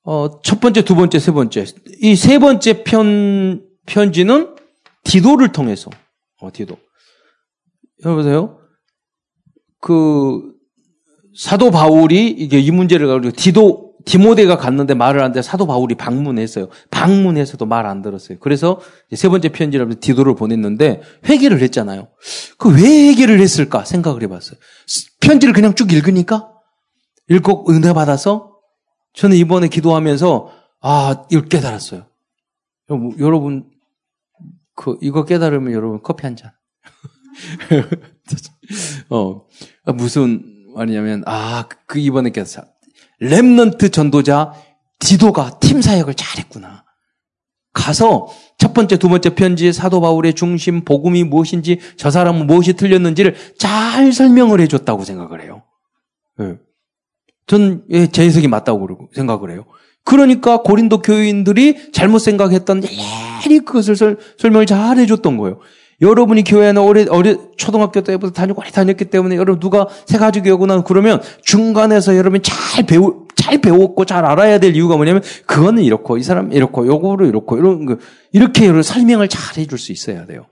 [0.05, 1.65] 어, 첫 번째, 두 번째, 세 번째
[2.03, 4.55] 이 세 번째 편 편지는
[5.03, 5.91] 디도를 통해서
[6.41, 6.77] 어, 디도
[8.05, 8.61] 여보세요.
[9.81, 10.54] 그
[11.37, 15.41] 사도 바울이 이게 이 문제를 가지고 디도 디모데가 갔는데 말을 안 돼.
[15.41, 16.69] 사도 바울이 방문했어요.
[16.91, 18.39] 방문해서도 말 안 들었어요.
[18.39, 18.81] 그래서
[19.13, 22.09] 세 번째 편지라면서 디도를 보냈는데 회개를 했잖아요.
[22.59, 24.59] 그 왜 회개를 했을까 생각을 해봤어요.
[25.21, 26.51] 편지를 그냥 쭉 읽으니까
[27.31, 28.53] 읽고 은혜 받아서
[29.15, 30.51] 저는 이번에 기도하면서
[30.83, 32.05] 아 이걸 깨달았어요.
[33.19, 33.71] 여러분
[34.77, 36.53] 그 이거 깨달으면 여러분 커피 한 잔.
[39.09, 39.47] 어
[39.95, 42.63] 무슨 말이냐면 아 그 이번에 깨달았어.
[43.23, 44.53] Remnant 전도자
[44.99, 46.85] 디도가 팀 사역을 잘했구나.
[47.73, 53.35] 가서 첫 번째, 두 번째 편지 사도 바울의 중심, 복음이 무엇인지, 저 사람은 무엇이 틀렸는지를
[53.59, 55.63] 잘 설명을 해줬다고 생각을 해요.
[56.41, 56.57] 예.
[57.47, 59.65] 전, 예, 제 해석이 맞다고 생각을 해요.
[60.05, 65.61] 그러니까 고린도 교인들이 잘못 생각했던 일일이 그것을 설, 설명을 잘 해줬던 거예요.
[66.01, 70.67] 여러분이 교회 는 오래, 어리, 초등학교 때부터 다니고 오래 다녔기 때문에 여러분 누가 새가지고 오고
[70.67, 76.19] 나 그러면 중간에서 여러분이 잘 배우, 잘 배웠고 잘 알아야 될 이유가 뭐냐면 그거는 이렇고
[76.19, 77.99] 이 사람 이렇고 요거로 이렇고 이런 거
[78.33, 80.47] 이렇게 여러 설명을 잘 해줄 수 있어야 돼요.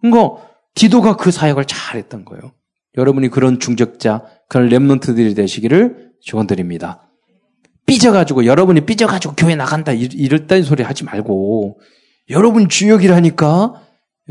[0.00, 0.42] 그러니까
[0.74, 2.52] 디도가 그 사역을 잘 했던 거예요.
[2.96, 7.10] 여러분이 그런 중적자, 그런 랩런트들이 되시기를 축원드립니다.
[7.86, 11.80] 삐져가지고 여러분이 삐져가지고 교회 나간다 이럴다는 소리 하지 말고
[12.30, 13.82] 여러분 주역이라니까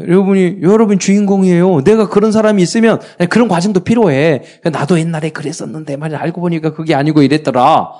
[0.08, 1.84] 여러분이 여러분 주인공이에요.
[1.84, 4.44] 내가 그런 사람이 있으면 그런 과정도 필요해.
[4.72, 7.92] 나도 옛날에 그랬었는데 말이 알고 보니까 그게 아니고 이랬더라.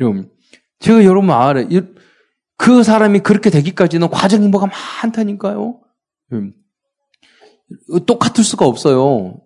[0.00, 0.30] 여러분
[0.80, 1.66] 제가 여러분 알아요.
[2.56, 4.68] 그 사람이 그렇게 되기까지는 과정이 뭐가
[5.02, 5.80] 많다니까요.
[8.06, 9.40] 똑같을 수가 없어요.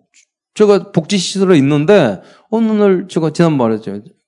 [0.55, 3.77] 제가 복지 시설에 있는데 어느 날 제가 지난번에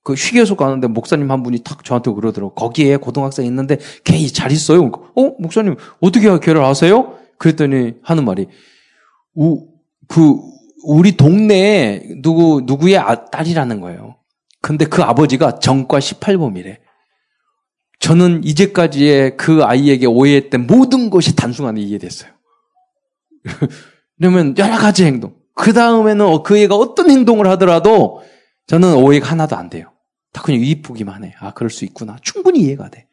[0.04, 2.54] 그 휴게소 가는데 목사님 한 분이 탁 저한테 그러더라고.
[2.54, 4.90] 거기에 고등학생 있는데 걔 잘 있어요.
[5.14, 5.22] 어?
[5.38, 7.18] 목사님 어떻게 걔를 아세요?
[7.42, 8.46] 그랬더니 하는 말이
[9.34, 9.66] 우,
[10.06, 10.36] 그
[10.84, 14.16] 우리 동네에 누구 누구의 아, 딸이라는 거예요.
[14.60, 16.78] 근데 그 아버지가 정과 18범이래.
[17.98, 22.30] 저는 이제까지의 그 아이에게 오해했던 모든 것이 단순하게 이해됐어요.
[24.18, 25.34] 그러면 여러 가지 행동.
[25.54, 28.22] 그 다음에는 그 애가 어떤 행동을 하더라도
[28.68, 29.90] 저는 오해가 하나도 안 돼요.
[30.32, 31.34] 다 그냥 이쁘기만 해.
[31.40, 32.18] 아, 그럴 수 있구나.
[32.22, 33.08] 충분히 이해가 돼.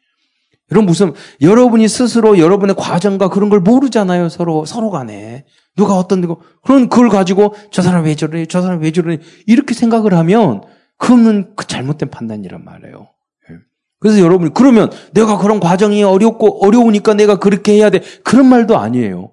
[0.70, 4.28] 여러분 무슨 여러분이 스스로 여러분의 과정과 그런 걸 모르잖아요.
[4.28, 5.44] 서로 서로 간에
[5.76, 9.74] 누가 어떤 거 그런 그걸 가지고 저 사람 왜 저래, 저 사람 왜 저래 이렇게
[9.74, 10.62] 생각을 하면
[10.98, 13.08] 그거는 그 잘못된 판단이란 말이에요.
[13.50, 13.54] 예.
[13.98, 19.32] 그래서 여러분이 그러면 내가 그런 과정이 어렵고 어려우니까 내가 그렇게 해야 돼 그런 말도 아니에요.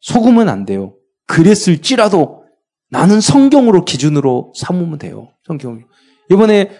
[0.00, 0.94] 속으면 안 돼요.
[1.26, 2.44] 그랬을지라도
[2.90, 5.28] 나는 성경으로 기준으로 삼으면 돼요.
[5.44, 5.84] 성경.
[6.30, 6.70] 이번에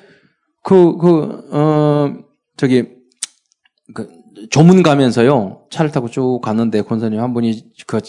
[0.63, 2.15] 그, 그, 어,
[2.57, 2.96] 저기,
[3.95, 4.09] 그,
[4.51, 8.01] 조문 가면서요, 차를 타고 쭉 가는데 권사님 한 분이 그,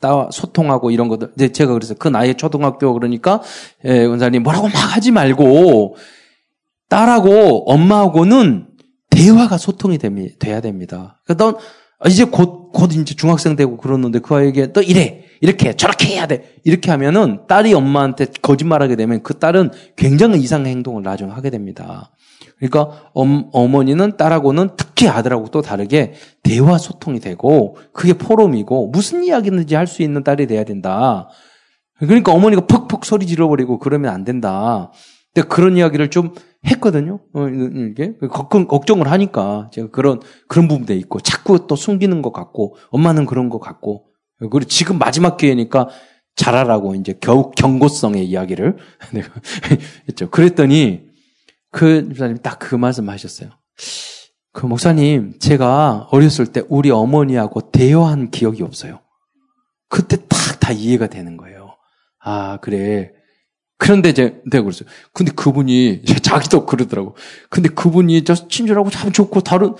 [0.00, 3.42] 따, 소통하고 이런 것들, 이제 제가 그래서 그 나이에 초등학교 그러니까,
[3.84, 5.96] 예, 권사님 뭐라고 막 하지 말고,
[6.88, 8.68] 딸하고 엄마하고는
[9.10, 11.20] 대화가 소통이 됩니, 돼야 됩니다.
[11.24, 11.56] 그러니까 넌,
[12.06, 15.24] 이제 곧, 곧 이제 중학생 되고 그러는데 그 아이에게 너 이래.
[15.42, 16.56] 이렇게 저렇게 해야 돼.
[16.64, 22.10] 이렇게 하면은 딸이 엄마한테 거짓말하게 되면 그 딸은 굉장히 이상한 행동을 나중에 하게 됩니다.
[22.58, 29.74] 그러니까 엄, 어머니는 딸하고는 특히 아들하고 또 다르게 대화 소통이 되고 그게 포럼이고 무슨 이야기든지
[29.74, 31.30] 할 수 있는 딸이 돼야 된다.
[31.98, 34.92] 그러니까 어머니가 퍽퍽 소리 질러버리고 그러면 안 된다.
[35.32, 36.34] 근데 그런 이야기를 좀
[36.66, 37.20] 했거든요.
[37.32, 42.76] 어, 이게 걱정 을 하니까 제가 그런 그런 부분도 있고 자꾸 또 숨기는 것 같고
[42.90, 44.04] 엄마는 그런 것 같고
[44.38, 45.88] 그리고 지금 마지막 기회니까
[46.36, 48.76] 잘하라고 이제 겨우 경고성의 이야기를
[50.08, 50.28] 했죠.
[50.28, 51.08] 그랬더니
[51.70, 53.48] 그 목사님 딱그 말씀 하셨어요.
[54.52, 59.00] 그 목사님, 제가 어렸을 때 우리 어머니하고 대화한 기억이 없어요.
[59.88, 61.76] 그때 딱 다 이해가 되는 거예요.
[62.22, 63.10] 아, 그래.
[63.76, 64.88] 그런데 이제 내가 그랬어요.
[65.12, 67.16] 근데 그분이 자기도 그러더라고.
[67.48, 69.74] 근데 그분이 저 친절하고 참 좋고 다른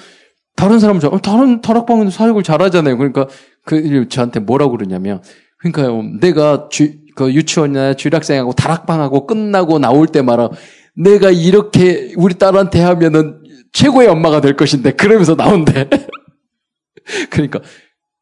[0.56, 2.96] 다른 사람은 다른 다락방에도 사역을 잘하잖아요.
[2.96, 3.28] 그러니까
[3.64, 5.22] 그 저한테 뭐라고 그러냐면
[5.59, 10.48] 그러니까 내가 주, 그 유치원이나 주일학생하고 다락방하고 끝나고 나올 때마다
[10.96, 15.88] 내가 이렇게 우리 딸한테 하면은 최고의 엄마가 될 것인데 그러면서 나온대.
[17.30, 17.61] 그러니까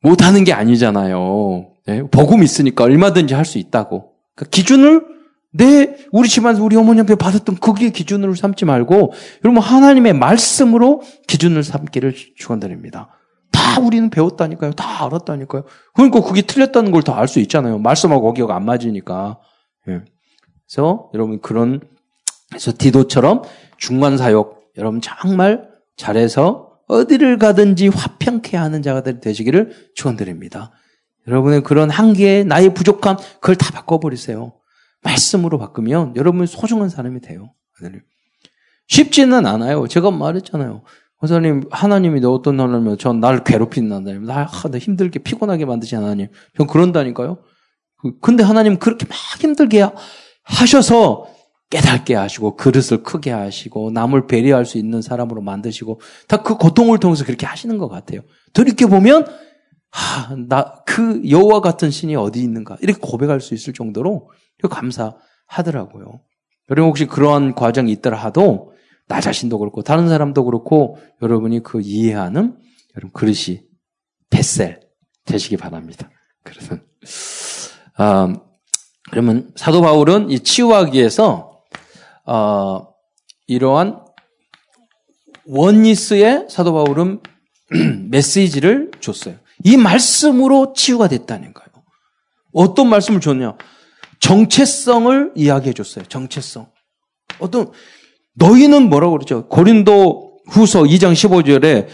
[0.03, 1.73] 못하는 게 아니잖아요.
[1.87, 2.03] 네?
[2.11, 4.13] 복음 있으니까 얼마든지 할 수 있다고.
[4.35, 5.07] 그러니까 기준을
[5.53, 9.13] 내 우리 집안에서 우리 어머니한테 받았던 그게 기준으로 삼지 말고
[9.45, 13.09] 여러분 하나님의 말씀으로 기준을 삼기를 축원드립니다.
[13.51, 14.73] 다 우리는 배웠다니까요.
[14.73, 15.65] 다 알았다니까요.
[15.95, 17.79] 그러니까 그게 틀렸다는 걸더알수 있잖아요.
[17.79, 19.39] 말씀하고 거기가 안 맞으니까.
[19.89, 20.03] 예.
[20.71, 21.81] 그래서 여러분 그런
[22.51, 23.43] 그래서 디도처럼
[23.79, 30.73] 중간 사역 여러분 정말 잘해서 어디를 가든지 화평케 하는 자가 되시기를 축원드립니다.
[31.27, 34.55] 여러분의 그런 한계에 나의 부족함 그걸 다 바꿔버리세요.
[35.03, 37.53] 말씀으로 바꾸면 여러분 소중한 사람이 돼요.
[38.87, 39.87] 쉽지는 않아요.
[39.87, 40.83] 제가 말했잖아요.
[41.21, 44.47] 권사님, 하나님이 너 어떤 하나님이면 전날 괴롭히는 하나님, 날
[44.79, 46.29] 힘들게 피곤하게 만드시 하나님.
[46.57, 47.39] 전 그런다니까요.
[48.01, 49.87] 그, 근데 하나님 그렇게 막 힘들게
[50.45, 51.27] 하셔서
[51.71, 57.25] 깨닫게 하시고 그릇을 크게 하시고 남을 배려할 수 있는 사람으로 만드시고 다 그 고통을 통해서
[57.25, 58.21] 그렇게 하시는 것 같아요.
[58.55, 59.27] 돌이켜 보면
[59.91, 64.31] 하, 나 그 여호와 같은 신이 어디 있는가 이렇게 고백할 수 있을 정도로
[64.69, 66.21] 감사하더라고요.
[66.71, 68.73] 여러분 혹시 그러한 과정이 있더라 하도
[69.07, 72.57] 나 자신도 그렇고 다른 사람도 그렇고 여러분이 그 이해하는
[72.97, 73.61] 여러분 그릇이
[74.31, 74.81] 뱃셀
[75.25, 76.11] 되시기 바랍니다.
[76.43, 76.77] 그래서
[77.97, 78.35] 아,
[79.11, 81.48] 그러면 사도 바울은 이 치유하기 위해서
[82.29, 82.87] 어,
[83.47, 84.01] 이러한
[85.47, 87.21] 원니스의 사도 바울은
[88.11, 89.37] 메시지를 줬어요.
[89.65, 91.69] 이 말씀으로 치유가 됐다는 거예요.
[92.53, 93.57] 어떤 말씀을 줬냐?
[94.21, 96.05] 정체성을 이야기해 줬어요.
[96.05, 96.71] 정체성.
[97.39, 97.71] 어떤
[98.35, 99.49] 너희는 뭐라고 그러죠?
[99.49, 101.89] 고린도 후서 2장 15절에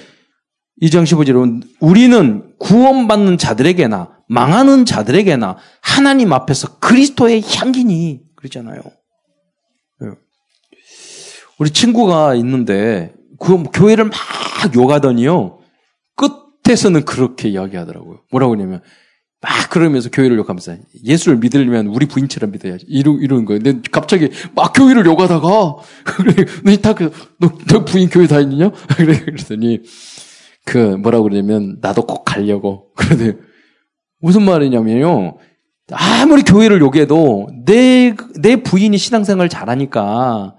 [0.83, 8.83] 2장 15절은 우리는 구원받는 자들에게나 망하는 자들에게나 하나님 앞에서 그리스도의 향기니 그러잖아요.
[11.55, 11.57] 예.
[11.59, 14.14] 우리 친구가 있는데 그 교회를 막
[14.75, 15.59] 욕하더니요.
[16.17, 18.21] 끝에서는 그렇게 이야기하더라고요.
[18.31, 18.81] 뭐라고 그러냐면
[19.40, 22.87] 막 그러면서 교회를 욕하면서 예수를 믿으려면 우리 부인처럼 믿어야지.
[22.88, 23.61] 이러, 이러는 거예요.
[23.62, 28.71] 근데 갑자기 막 교회를 욕하다가 그래, 너, 다, 그, 너, 너 부인 교회 다니냐?
[28.97, 29.83] 그래, 그랬더니
[30.64, 32.93] 그 뭐라고 그러냐면 나도 꼭 가려고.
[32.97, 33.35] 그러더니
[34.21, 35.37] 무슨 말이냐면요.
[35.93, 40.55] 아무리 교회를 욕해도 내, 내 부인이 신앙생활 잘하니까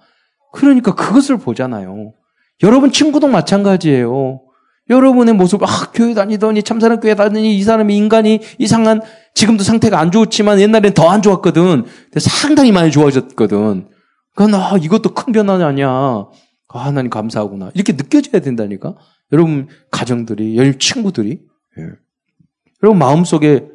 [0.56, 2.14] 그러니까 그것을 보잖아요.
[2.64, 4.42] 여러분 친구도 마찬가지예요.
[4.90, 9.02] 여러분의 모습, 아, 교회 다니더니, 참사랑 교회 다니더니, 이 사람이 인간이 이상한,
[9.34, 11.86] 지금도 상태가 안 좋지만 옛날엔 더 안 좋았거든.
[12.20, 13.88] 상당히 많이 좋아졌거든.
[14.36, 15.90] 그러니까, 아, 이것도 큰 변화 아니야.
[15.90, 16.30] 아,
[16.70, 17.72] 하나님 감사하구나.
[17.74, 18.96] 이렇게 느껴져야 된다니까?
[19.32, 21.40] 여러분, 가정들이, 여러분, 친구들이.
[21.80, 21.84] 예.
[22.84, 23.66] 여러분, 마음속에,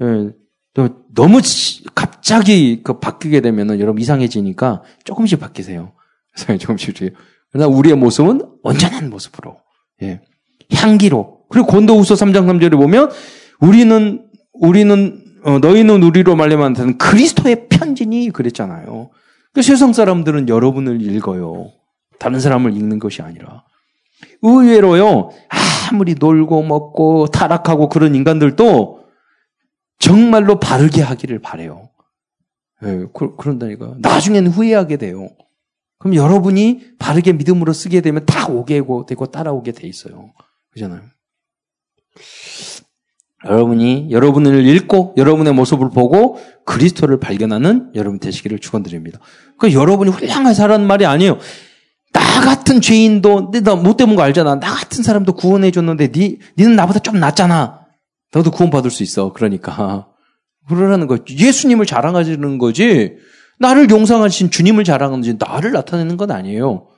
[0.00, 0.30] 예,
[1.14, 1.40] 너무
[1.94, 5.92] 갑자기 그 바뀌게 되면은 여러분 이상해지니까 조금씩 바뀌세요.
[6.58, 7.14] 조금씩.
[7.50, 9.58] 그러나 우리의 모습은 온전한 모습으로.
[10.02, 10.20] 예.
[10.72, 11.42] 향기로.
[11.50, 13.10] 그리고 곤도우서 3장 3절에 보면
[13.60, 19.10] 우리는 우리는 어, 너희는 우리로 말려만 그리스도의 편지니 그랬잖아요.
[19.52, 21.70] 그 세상 사람들은 여러분을 읽어요.
[22.18, 23.64] 다른 사람을 읽는 것이 아니라.
[24.42, 25.30] 의외로요,
[25.90, 29.04] 아무리 놀고 먹고 타락하고 그런 인간들도
[29.98, 31.90] 정말로 바르게 하기를 바래요.
[32.84, 33.94] 예, 그, 그런다니까.
[33.98, 35.28] 나중에는 후회하게 돼요.
[36.02, 40.32] 그럼 여러분이 바르게 믿음으로 쓰게 되면 다 오게 되고 따라오게 돼 있어요.
[40.72, 41.00] 그잖아요.
[43.44, 49.20] 여러분이 여러분을 읽고 여러분의 모습을 보고 그리스도를 발견하는 여러분 되시기를 축원드립니다.
[49.60, 51.38] 그 여러분이 훌륭하게 살라는 말이 아니에요.
[52.12, 54.58] 나 같은 죄인도 나못 되는 거 알잖아.
[54.58, 57.86] 나 같은 사람도 구원해 줬는데 니 니는 나보다 좀 낫잖아.
[58.32, 59.32] 너도 구원 받을 수 있어.
[59.32, 60.08] 그러니까
[60.68, 61.18] 그러라는 거.
[61.30, 63.18] 예수님을 자랑하시는 거지.
[63.62, 66.88] 나를 용상하신 주님을 자랑하는지 나를 나타내는 건 아니에요.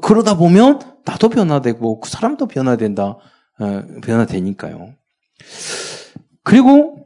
[0.00, 3.18] 그러다 보면 나도 변화되고 그 사람도 변화된다.
[3.58, 4.94] 어, 변화되니까요.
[6.42, 7.04] 그리고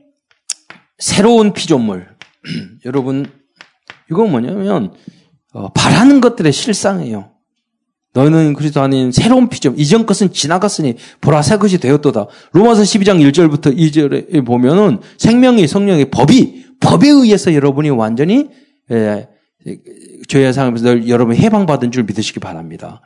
[0.99, 2.07] 새로운 피조물.
[2.85, 3.27] 여러분
[4.11, 4.92] 이건 뭐냐면
[5.53, 7.33] 어, 바라는 것들의 실상이에요.
[8.14, 9.81] 너희는 그리스도 아닌 새로운 피조물.
[9.81, 12.27] 이전 것은 지나갔으니 보라 새 것이 되었도다.
[12.53, 18.49] 로마서 12장 1절부터 2절에 보면은 생명의 성령의 법이 법에 의해서 여러분이 완전히
[18.90, 19.29] 예,
[20.29, 23.03] 죄의 상에서 여러분 해방받은 줄 믿으시기 바랍니다.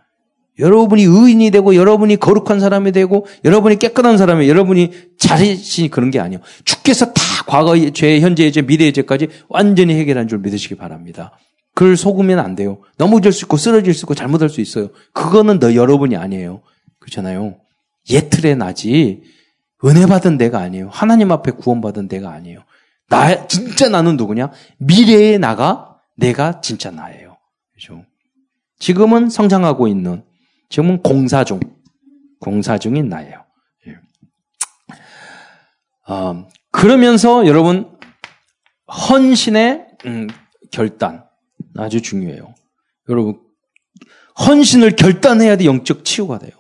[0.59, 6.40] 여러분이 의인이 되고 여러분이 거룩한 사람이 되고 여러분이 깨끗한 사람이 여러분이 잘하시니 그런 게 아니에요.
[6.64, 11.33] 주께서 다 과거의 죄, 현재의 죄, 미래의 죄까지 완전히 해결한 줄 믿으시기 바랍니다.
[11.75, 12.81] 그걸 속으면 안 돼요.
[12.99, 14.90] 넘어질 수 있고 쓰러질 수 있고 잘못할 수 있어요.
[15.12, 16.61] 그거는 너 여러분이 아니에요.
[16.99, 17.57] 그렇잖아요.
[18.11, 19.23] 예틀에 나지
[19.85, 20.90] 은혜 받은 내가 아니에요.
[20.92, 22.61] 하나님 앞에 구원받은 내가 아니에요.
[23.12, 24.51] 나 진짜 나는 누구냐?
[24.79, 27.37] 미래의 나가 내가 진짜 나예요.
[27.75, 28.07] 그죠?
[28.79, 30.25] 지금은 성장하고 있는,
[30.70, 31.61] 지금은 공사 중,
[32.40, 33.44] 공사 중인 나예요.
[33.87, 33.98] 예.
[36.09, 37.98] 어, 그러면서 여러분,
[38.88, 40.29] 헌신의 음,
[40.70, 41.27] 결단,
[41.77, 42.55] 아주 중요해요.
[43.11, 43.42] 여러분,
[44.38, 46.53] 헌신을 결단해야 돼 영적 치유가 돼요.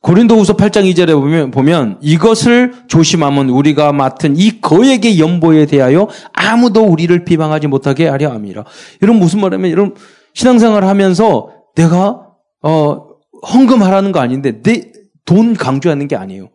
[0.00, 7.24] 고린도후서 8장 2절에 보면, 보면 이것을 조심하면 우리가 맡은 이 거액의 연보에 대하여 아무도 우리를
[7.24, 8.64] 비방하지 못하게 하려 함이라.
[9.00, 9.94] 이런 무슨 말이냐면 이런
[10.34, 12.26] 신앙생활을 하면서 내가
[12.62, 13.08] 어
[13.52, 16.48] 헌금하라는 거 아닌데 내 돈 강조하는 게 아니에요.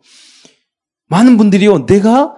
[1.06, 1.86] 많은 분들이요.
[1.86, 2.34] 내가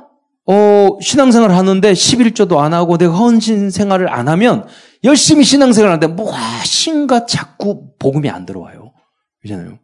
[0.47, 4.67] 어 신앙생활을 하는데 11조도 안 하고 내가 헌신 생활을 안 하면
[5.03, 8.93] 열심히 신앙생활을 하는데 무엇인가 자꾸 복음이 안 들어와요.
[9.41, 9.79] 그잖아요.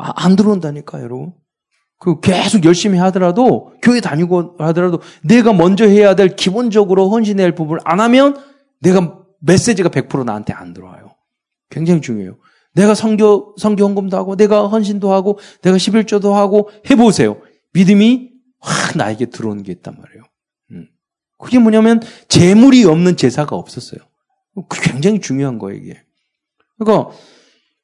[0.00, 1.32] 아, 안 들어온다니까, 여러분.
[1.98, 7.80] 그 계속 열심히 하더라도, 교회 다니고 하더라도, 내가 먼저 해야 될 기본적으로 헌신해야 할 부분을
[7.84, 8.42] 안 하면,
[8.80, 11.14] 내가 메시지가 100% 나한테 안 들어와요.
[11.68, 12.38] 굉장히 중요해요.
[12.74, 17.40] 내가 성교, 성교 헌금도 하고, 내가 헌신도 하고, 내가 11조도 하고, 해 보세요.
[17.74, 18.30] 믿음이
[18.60, 20.22] 확 나에게 들어오는 게 있단 말이에요.
[20.72, 20.88] 음.
[21.38, 24.00] 그게 뭐냐면, 재물이 없는 제사가 없었어요.
[24.68, 26.02] 그게 굉장히 중요한 거예요, 이게.
[26.78, 27.10] 그러니까,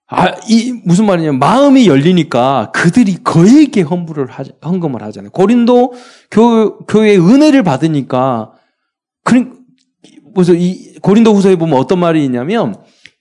[0.09, 5.31] 아, 이, 무슨 말이냐면, 마음이 열리니까 그들이 거에게 헌물을 하, 헌금을 하잖아요.
[5.31, 5.95] 고린도
[6.31, 8.53] 교, 교회 은혜를 받으니까,
[9.25, 9.51] 그,
[10.33, 12.77] 무슨, 이, 고린도 후서에 보면 어떤 말이 있냐면,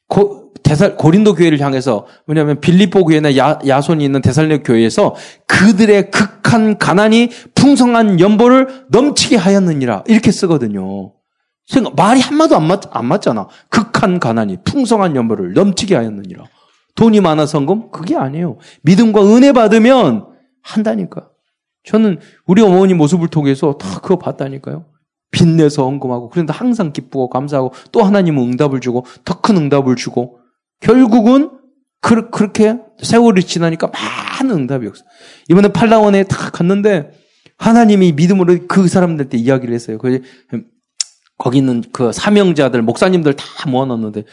[0.08, 5.16] 고, 대살, 고린도 교회를 향해서, 뭐냐면, 빌리포 교회나 야, 야손이 있는 대살력 교회에서
[5.48, 10.04] 그들의 극한 가난이 풍성한 연보를 넘치게 하였느니라.
[10.08, 11.14] 이렇게 쓰거든요.
[11.96, 13.48] 말이 한마도 안, 맞, 안 맞잖아.
[13.70, 16.44] 극한 가난이 풍성한 연보를 넘치게 하였느니라.
[16.96, 17.92] 돈이 많아 성금?
[17.92, 18.58] 그게 아니에요.
[18.84, 20.28] 믿음과 은혜 받으면
[20.62, 21.30] 한다니까.
[21.84, 24.86] 저는 우리 어머니 모습을 통해서 다 그거 봤다니까요.
[25.32, 30.40] 빚내서 헌금하고 그런데 항상 기쁘고 감사하고 또 하나님은 응답을 주고 더 큰 응답을 주고
[30.80, 31.52] 결국은
[32.02, 35.04] 그, 그렇게 세월이 지나니까 많은 응답이 없어.
[35.50, 37.12] 이번에 팔라원에 다 갔는데
[37.58, 39.98] 하나님이 믿음으로 그 사람들한테 이야기를 했어요.
[39.98, 40.22] 그
[41.38, 44.24] 거기 있는 그 사명자들 목사님들 다 모아놨는데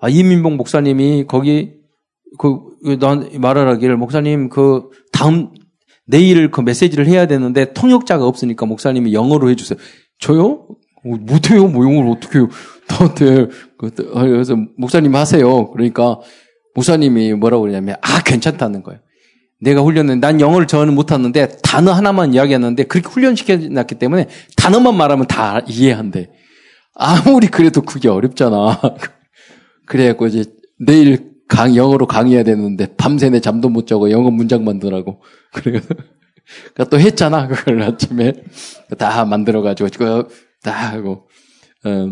[0.00, 1.74] 아, 이민봉 목사님이 거기
[2.38, 5.50] 그난 말하라기를 목사님 그 다음
[6.06, 9.78] 내일 그 메시지를 해야 되는데 통역자가 없으니까 목사님이 영어로 해주세요.
[10.18, 10.66] 저요?
[11.04, 11.68] 어, 못해요.
[11.68, 12.48] 뭐 영어를 어떻게 해요?
[12.88, 13.48] 나한테
[13.78, 15.70] 그, 아, 그래서 목사님 하세요.
[15.70, 16.18] 그러니까
[16.74, 19.00] 목사님이 뭐라고 그러냐면 아 괜찮다는 거예요.
[19.60, 25.60] 내가 훈련은 난 영어를 저는 못하는데 단어 하나만 이야기하는데 그렇게 훈련시켜놨기 때문에 단어만 말하면 다
[25.66, 26.30] 이해한대.
[26.94, 28.80] 아무리 그래도 그게 어렵잖아.
[29.86, 30.44] 그래갖고 이제
[30.78, 35.22] 내일 강, 영어로 강의해야 되는데 밤새내 잠도 못 자고 영어 문장 만들라고.
[35.52, 35.86] 그래서
[36.74, 37.48] 그러니까 또 했잖아.
[37.48, 38.32] 그걸 아침에
[38.98, 40.28] 다 만들어가지고 그거
[40.62, 41.28] 다 하고
[41.84, 42.10] 어,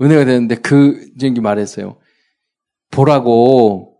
[0.00, 1.98] 은혜가 되는데 그 얘기 말했어요.
[2.90, 3.96] 보라고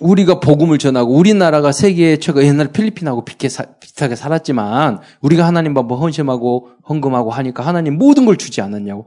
[0.00, 7.30] 우리가 복음을 전하고 우리나라가 세계 최고 옛날 필리핀하고 비슷하게 살았지만 우리가 하나님 뭐 헌신하고 헌금하고
[7.30, 9.06] 하니까 하나님 모든 걸 주지 않았냐고.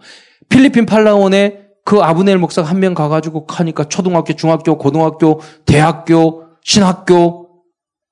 [0.49, 7.63] 필리핀 팔라원에 그 아브넬 목사가 한명 가가지고 하니까 초등학교, 중학교, 고등학교, 대학교, 신학교,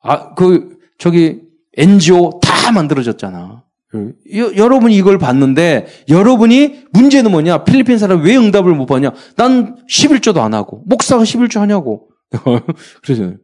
[0.01, 1.41] 아, 그, 저기,
[1.77, 3.63] NGO 다 만들어졌잖아.
[4.35, 7.65] 여, 여러분이 이걸 봤는데, 여러분이 문제는 뭐냐?
[7.65, 9.11] 필리핀 사람 왜 응답을 못 받냐?
[9.35, 12.07] 난 11조도 안 하고, 목사가 11조 하냐고.
[13.03, 13.35] 그러죠.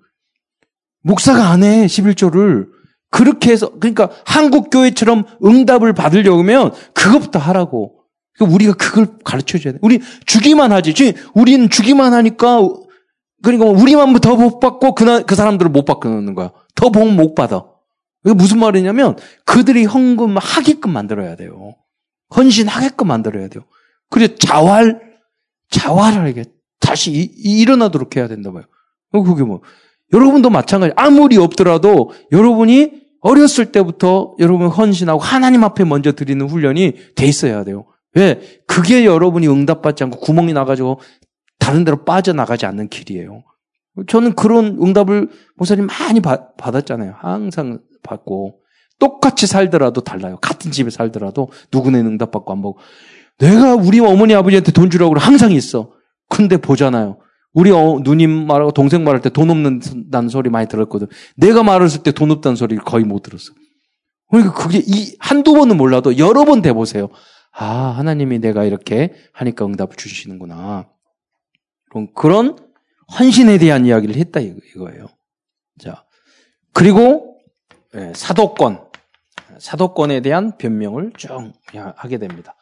[1.04, 2.70] 목사가 안 해, 11조를.
[3.12, 8.03] 그렇게 해서, 그러니까 한국 교회처럼 응답을 받으려면 그것부터 하라고.
[8.36, 9.80] 그러니까 우리가 그걸 가르쳐 줘야 돼.
[9.82, 10.94] 우리 주기만 하지.
[11.34, 12.62] 우리는 주기만 하니까
[13.44, 16.52] 그러니까 우리만 더 복 받고 그, 그 사람들을 못 받는 거야.
[16.76, 17.66] 더 복 못 받아.
[18.26, 21.76] 이게 무슨 말이냐면 그들이 헌금 하게끔 만들어야 돼요.
[22.36, 23.64] 헌신하게끔 만들어야 돼요.
[24.10, 25.02] 그래 자활
[25.70, 26.46] 자활하게
[26.80, 28.64] 다시 이, 일어나도록 해야 된다 봐요.
[29.12, 29.62] 그게 뭐
[30.14, 30.94] 여러분도 마찬가지.
[30.96, 37.86] 아무리 없더라도 여러분이 어렸을 때부터 여러분 헌신하고 하나님 앞에 먼저 드리는 훈련이 돼 있어야 돼요.
[38.16, 38.42] 왜?
[38.68, 41.00] 그게 여러분이 응답받지 않고 구멍이 나가지고
[41.60, 43.44] 다른 데로 빠져나가지 않는 길이에요.
[44.08, 47.16] 저는 그런 응답을 목사님 많이 받, 받았잖아요.
[47.18, 48.60] 항상 받고.
[49.00, 50.38] 똑같이 살더라도 달라요.
[50.42, 52.78] 같은 집에 살더라도 누구는 응답받고 안 받고.
[53.40, 55.92] 내가 우리 어머니 아버지한테 돈 주라고 항상 있어.
[56.30, 57.18] 근데 보잖아요.
[57.54, 61.08] 우리 어, 누님 말하고 동생 말할 때 돈 없는다는 소리 많이 들었거든.
[61.36, 63.54] 내가 말했을 때 돈 없다는 소리 거의 못 들었어.
[64.30, 67.10] 그러니까 그게 이 한두 번은 몰라도 여러 번 돼보세요.
[67.56, 70.90] 아, 하나님이 내가 이렇게 하니까 응답을 주시는구나.
[71.90, 72.58] 그럼 그런
[73.20, 75.08] 헌신에 대한 이야기를 했다 이거예요.
[75.80, 76.04] 자,
[76.74, 77.40] 그리고
[77.96, 78.84] 예, 사도권,
[79.60, 81.52] 사도권에 대한 변명을 쭉
[81.96, 82.56] 하게 됩니다.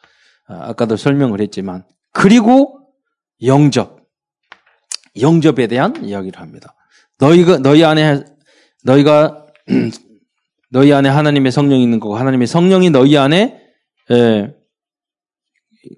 [0.46, 2.86] 아, 아까도 설명을 했지만 그리고
[3.42, 4.06] 영접,
[5.18, 6.74] 영접에 대한 이야기를 합니다.
[7.18, 8.24] 너희가 너희 안에
[8.84, 9.46] 너희가
[10.70, 13.58] 너희 안에 하나님의 성령이 있는 거고 하나님의 성령이 너희 안에
[14.10, 14.54] 예,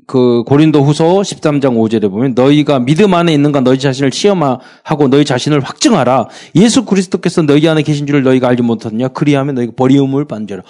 [0.07, 5.61] 그 고린도 후서 13장 5절에 보면 너희가 믿음 안에 있는가 너희 자신을 시험하고 너희 자신을
[5.61, 6.29] 확증하라.
[6.55, 9.09] 예수 그리스도께서 너희 안에 계신 줄을 너희가 알지 못하느냐?
[9.09, 10.63] 그리하면 너희가 버리움을 반절라.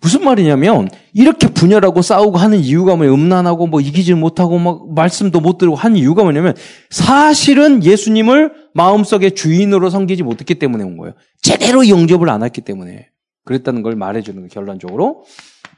[0.00, 3.12] 무슨 말이냐면 이렇게 분열하고 싸우고 하는 이유가 뭐냐?
[3.12, 6.54] 음란하고 뭐 이기지 못하고 막 말씀도 못 들고 하는 이유가 뭐냐면
[6.90, 11.14] 사실은 예수님을 마음속에 주인으로 섬기지 못했기 때문에 온 거예요.
[11.42, 13.08] 제대로 영접을 안 했기 때문에
[13.44, 14.48] 그랬다는 걸 말해주는 거예요.
[14.48, 15.24] 결론적으로.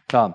[0.09, 0.35] 자,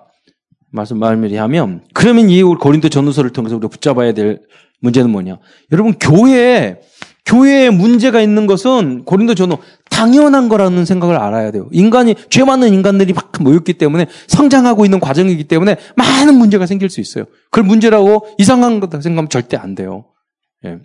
[0.70, 4.40] 말씀 말미리 하면 그러면 이 고린도 전후서를 통해서 우리가 붙잡아야 될
[4.80, 5.38] 문제는 뭐냐?
[5.72, 6.80] 여러분 교회에
[7.26, 9.58] 교회에 문제가 있는 것은 고린도 전후
[9.90, 11.68] 당연한 거라는 생각을 알아야 돼요.
[11.72, 17.00] 인간이 죄 많은 인간들이 막 모였기 때문에 성장하고 있는 과정이기 때문에 많은 문제가 생길 수
[17.00, 17.24] 있어요.
[17.50, 20.06] 그걸 문제라고 이상한 거다 생각하면 절대 안 돼요.
[20.64, 20.78] 예.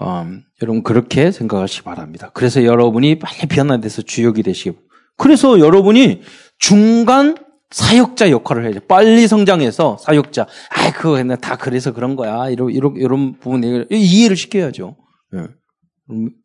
[0.00, 2.30] 음, 여러분 그렇게 생각하시기 바랍니다.
[2.34, 4.76] 그래서 여러분이 빨리 변화돼서 주역이 되시고
[5.18, 6.22] 그래서 여러분이
[6.58, 7.36] 중간
[7.70, 8.80] 사역자 역할을 해야죠.
[8.88, 10.46] 빨리 성장해서 사역자.
[10.70, 12.48] 아, 그거 그냥 다 그래서 그런 거야.
[12.48, 14.96] 이런 이런 이런 부분 이해를 시켜야죠.
[15.34, 15.46] 예.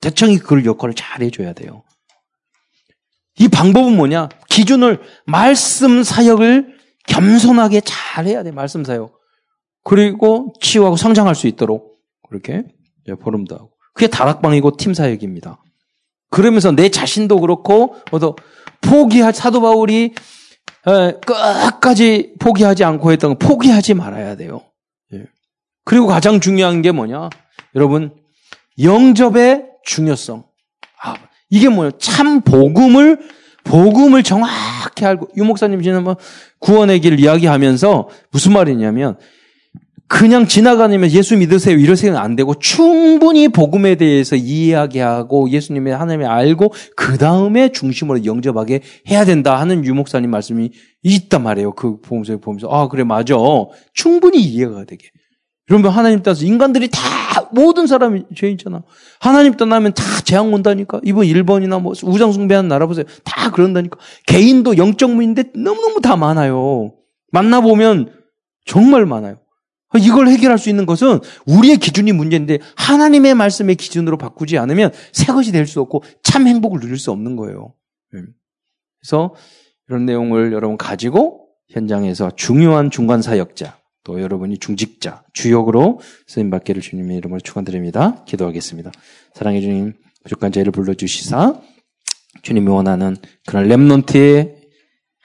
[0.01, 1.83] 대청이 그 역할을 잘 해줘야 돼요.
[3.39, 4.27] 이 방법은 뭐냐?
[4.49, 8.51] 기준을 말씀 사역을 겸손하게 잘 해야 돼.
[8.51, 9.13] 말씀 사역.
[9.83, 12.65] 그리고 치유하고 성장할 수 있도록 그렇게
[13.21, 13.71] 보름도 하고.
[13.93, 15.61] 그게 다락방이고 팀 사역입니다.
[16.29, 18.35] 그러면서 내 자신도 그렇고 어도
[18.83, 20.13] 포기할 사도 바울이
[21.25, 24.61] 끝까지 포기하지 않고 했던 거 포기하지 말아야 돼요.
[25.13, 25.23] 예.
[25.85, 27.29] 그리고 가장 중요한 게 뭐냐?
[27.75, 28.13] 여러분
[28.81, 30.43] 영접의 중요성.
[31.01, 31.15] 아,
[31.49, 31.91] 이게 뭐예요?
[31.99, 33.19] 참 복음을
[33.63, 36.17] 복음을 정확히 알고 유 목사님 지금 뭐
[36.59, 39.17] 구원의 길 이야기하면서 무슨 말이냐면
[40.13, 47.17] 그냥 지나가면 예수 믿으세요 이러세요 안 되고 충분히 복음에 대해서 이야기하고 예수님의 하나님을 알고 그
[47.17, 50.69] 다음에 중심으로 영접하게 해야 된다 하는 유 목사님 말씀이
[51.01, 51.73] 있단 말이에요.
[51.73, 53.33] 그 보면서 보면서 아 그래 맞아
[53.95, 55.09] 충분히 이해가 되게.
[55.71, 56.99] 여러분 하나님 따라서 인간들이 다
[57.51, 58.83] 모든 사람이 죄인잖아.
[59.19, 61.01] 하나님 떠나면 다 재앙 온다니까.
[61.03, 63.05] 이번 일본이나 뭐 우상 숭배하는 나라 보세요.
[63.23, 63.97] 다 그런다니까.
[64.27, 66.93] 개인도 영적 무인데 너무너무 다 많아요.
[67.31, 68.11] 만나보면
[68.65, 69.42] 정말 많아요.
[69.99, 75.51] 이걸 해결할 수 있는 것은 우리의 기준이 문제인데 하나님의 말씀의 기준으로 바꾸지 않으면 새 것이
[75.51, 77.73] 될 수 없고 참 행복을 누릴 수 없는 거예요.
[78.15, 78.19] 예.
[79.01, 79.33] 그래서
[79.87, 87.17] 이런 내용을 여러분 가지고 현장에서 중요한 중간 사역자, 또 여러분이 중직자, 주역으로 쓰임 받기를 주님의
[87.17, 88.23] 이름으로 축원드립니다.
[88.25, 88.91] 기도하겠습니다.
[89.33, 91.61] 사랑해 주님, 부족한 자를 불러주시사
[92.41, 93.15] 주님이 원하는
[93.45, 94.55] 그런 렘넌트의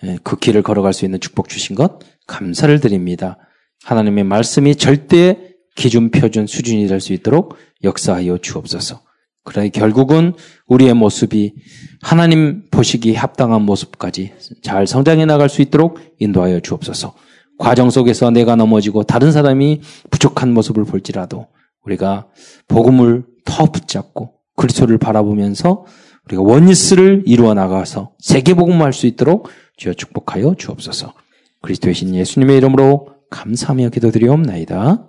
[0.05, 3.39] 예, 그 길을 걸어갈 수 있는 축복 주신 것 감사를 드립니다.
[3.85, 5.39] 하나님의 말씀이 절대
[5.77, 9.01] 기준, 표준, 수준이 될 수 있도록 역사하여 주옵소서.
[9.45, 10.35] 그러나 결국은
[10.67, 11.55] 우리의 모습이
[12.03, 17.15] 하나님 보시기 합당한 모습까지 잘 성장해 나갈 수 있도록 인도하여 주옵소서.
[17.59, 21.47] 과정 속에서 내가 넘어지고 다른 사람이 부족한 모습을 볼지라도
[21.85, 22.27] 우리가
[22.69, 25.87] 복음을 더 붙잡고 그리스도를 바라보면서
[26.27, 31.15] 우리가 원리스를 이루어 나가서 세계 복음을 할수 있도록 주여 축복하여 주옵소서.
[31.63, 35.07] 그리스도의 신 예수님의 이름으로 감사하며 기도드리옵나이다.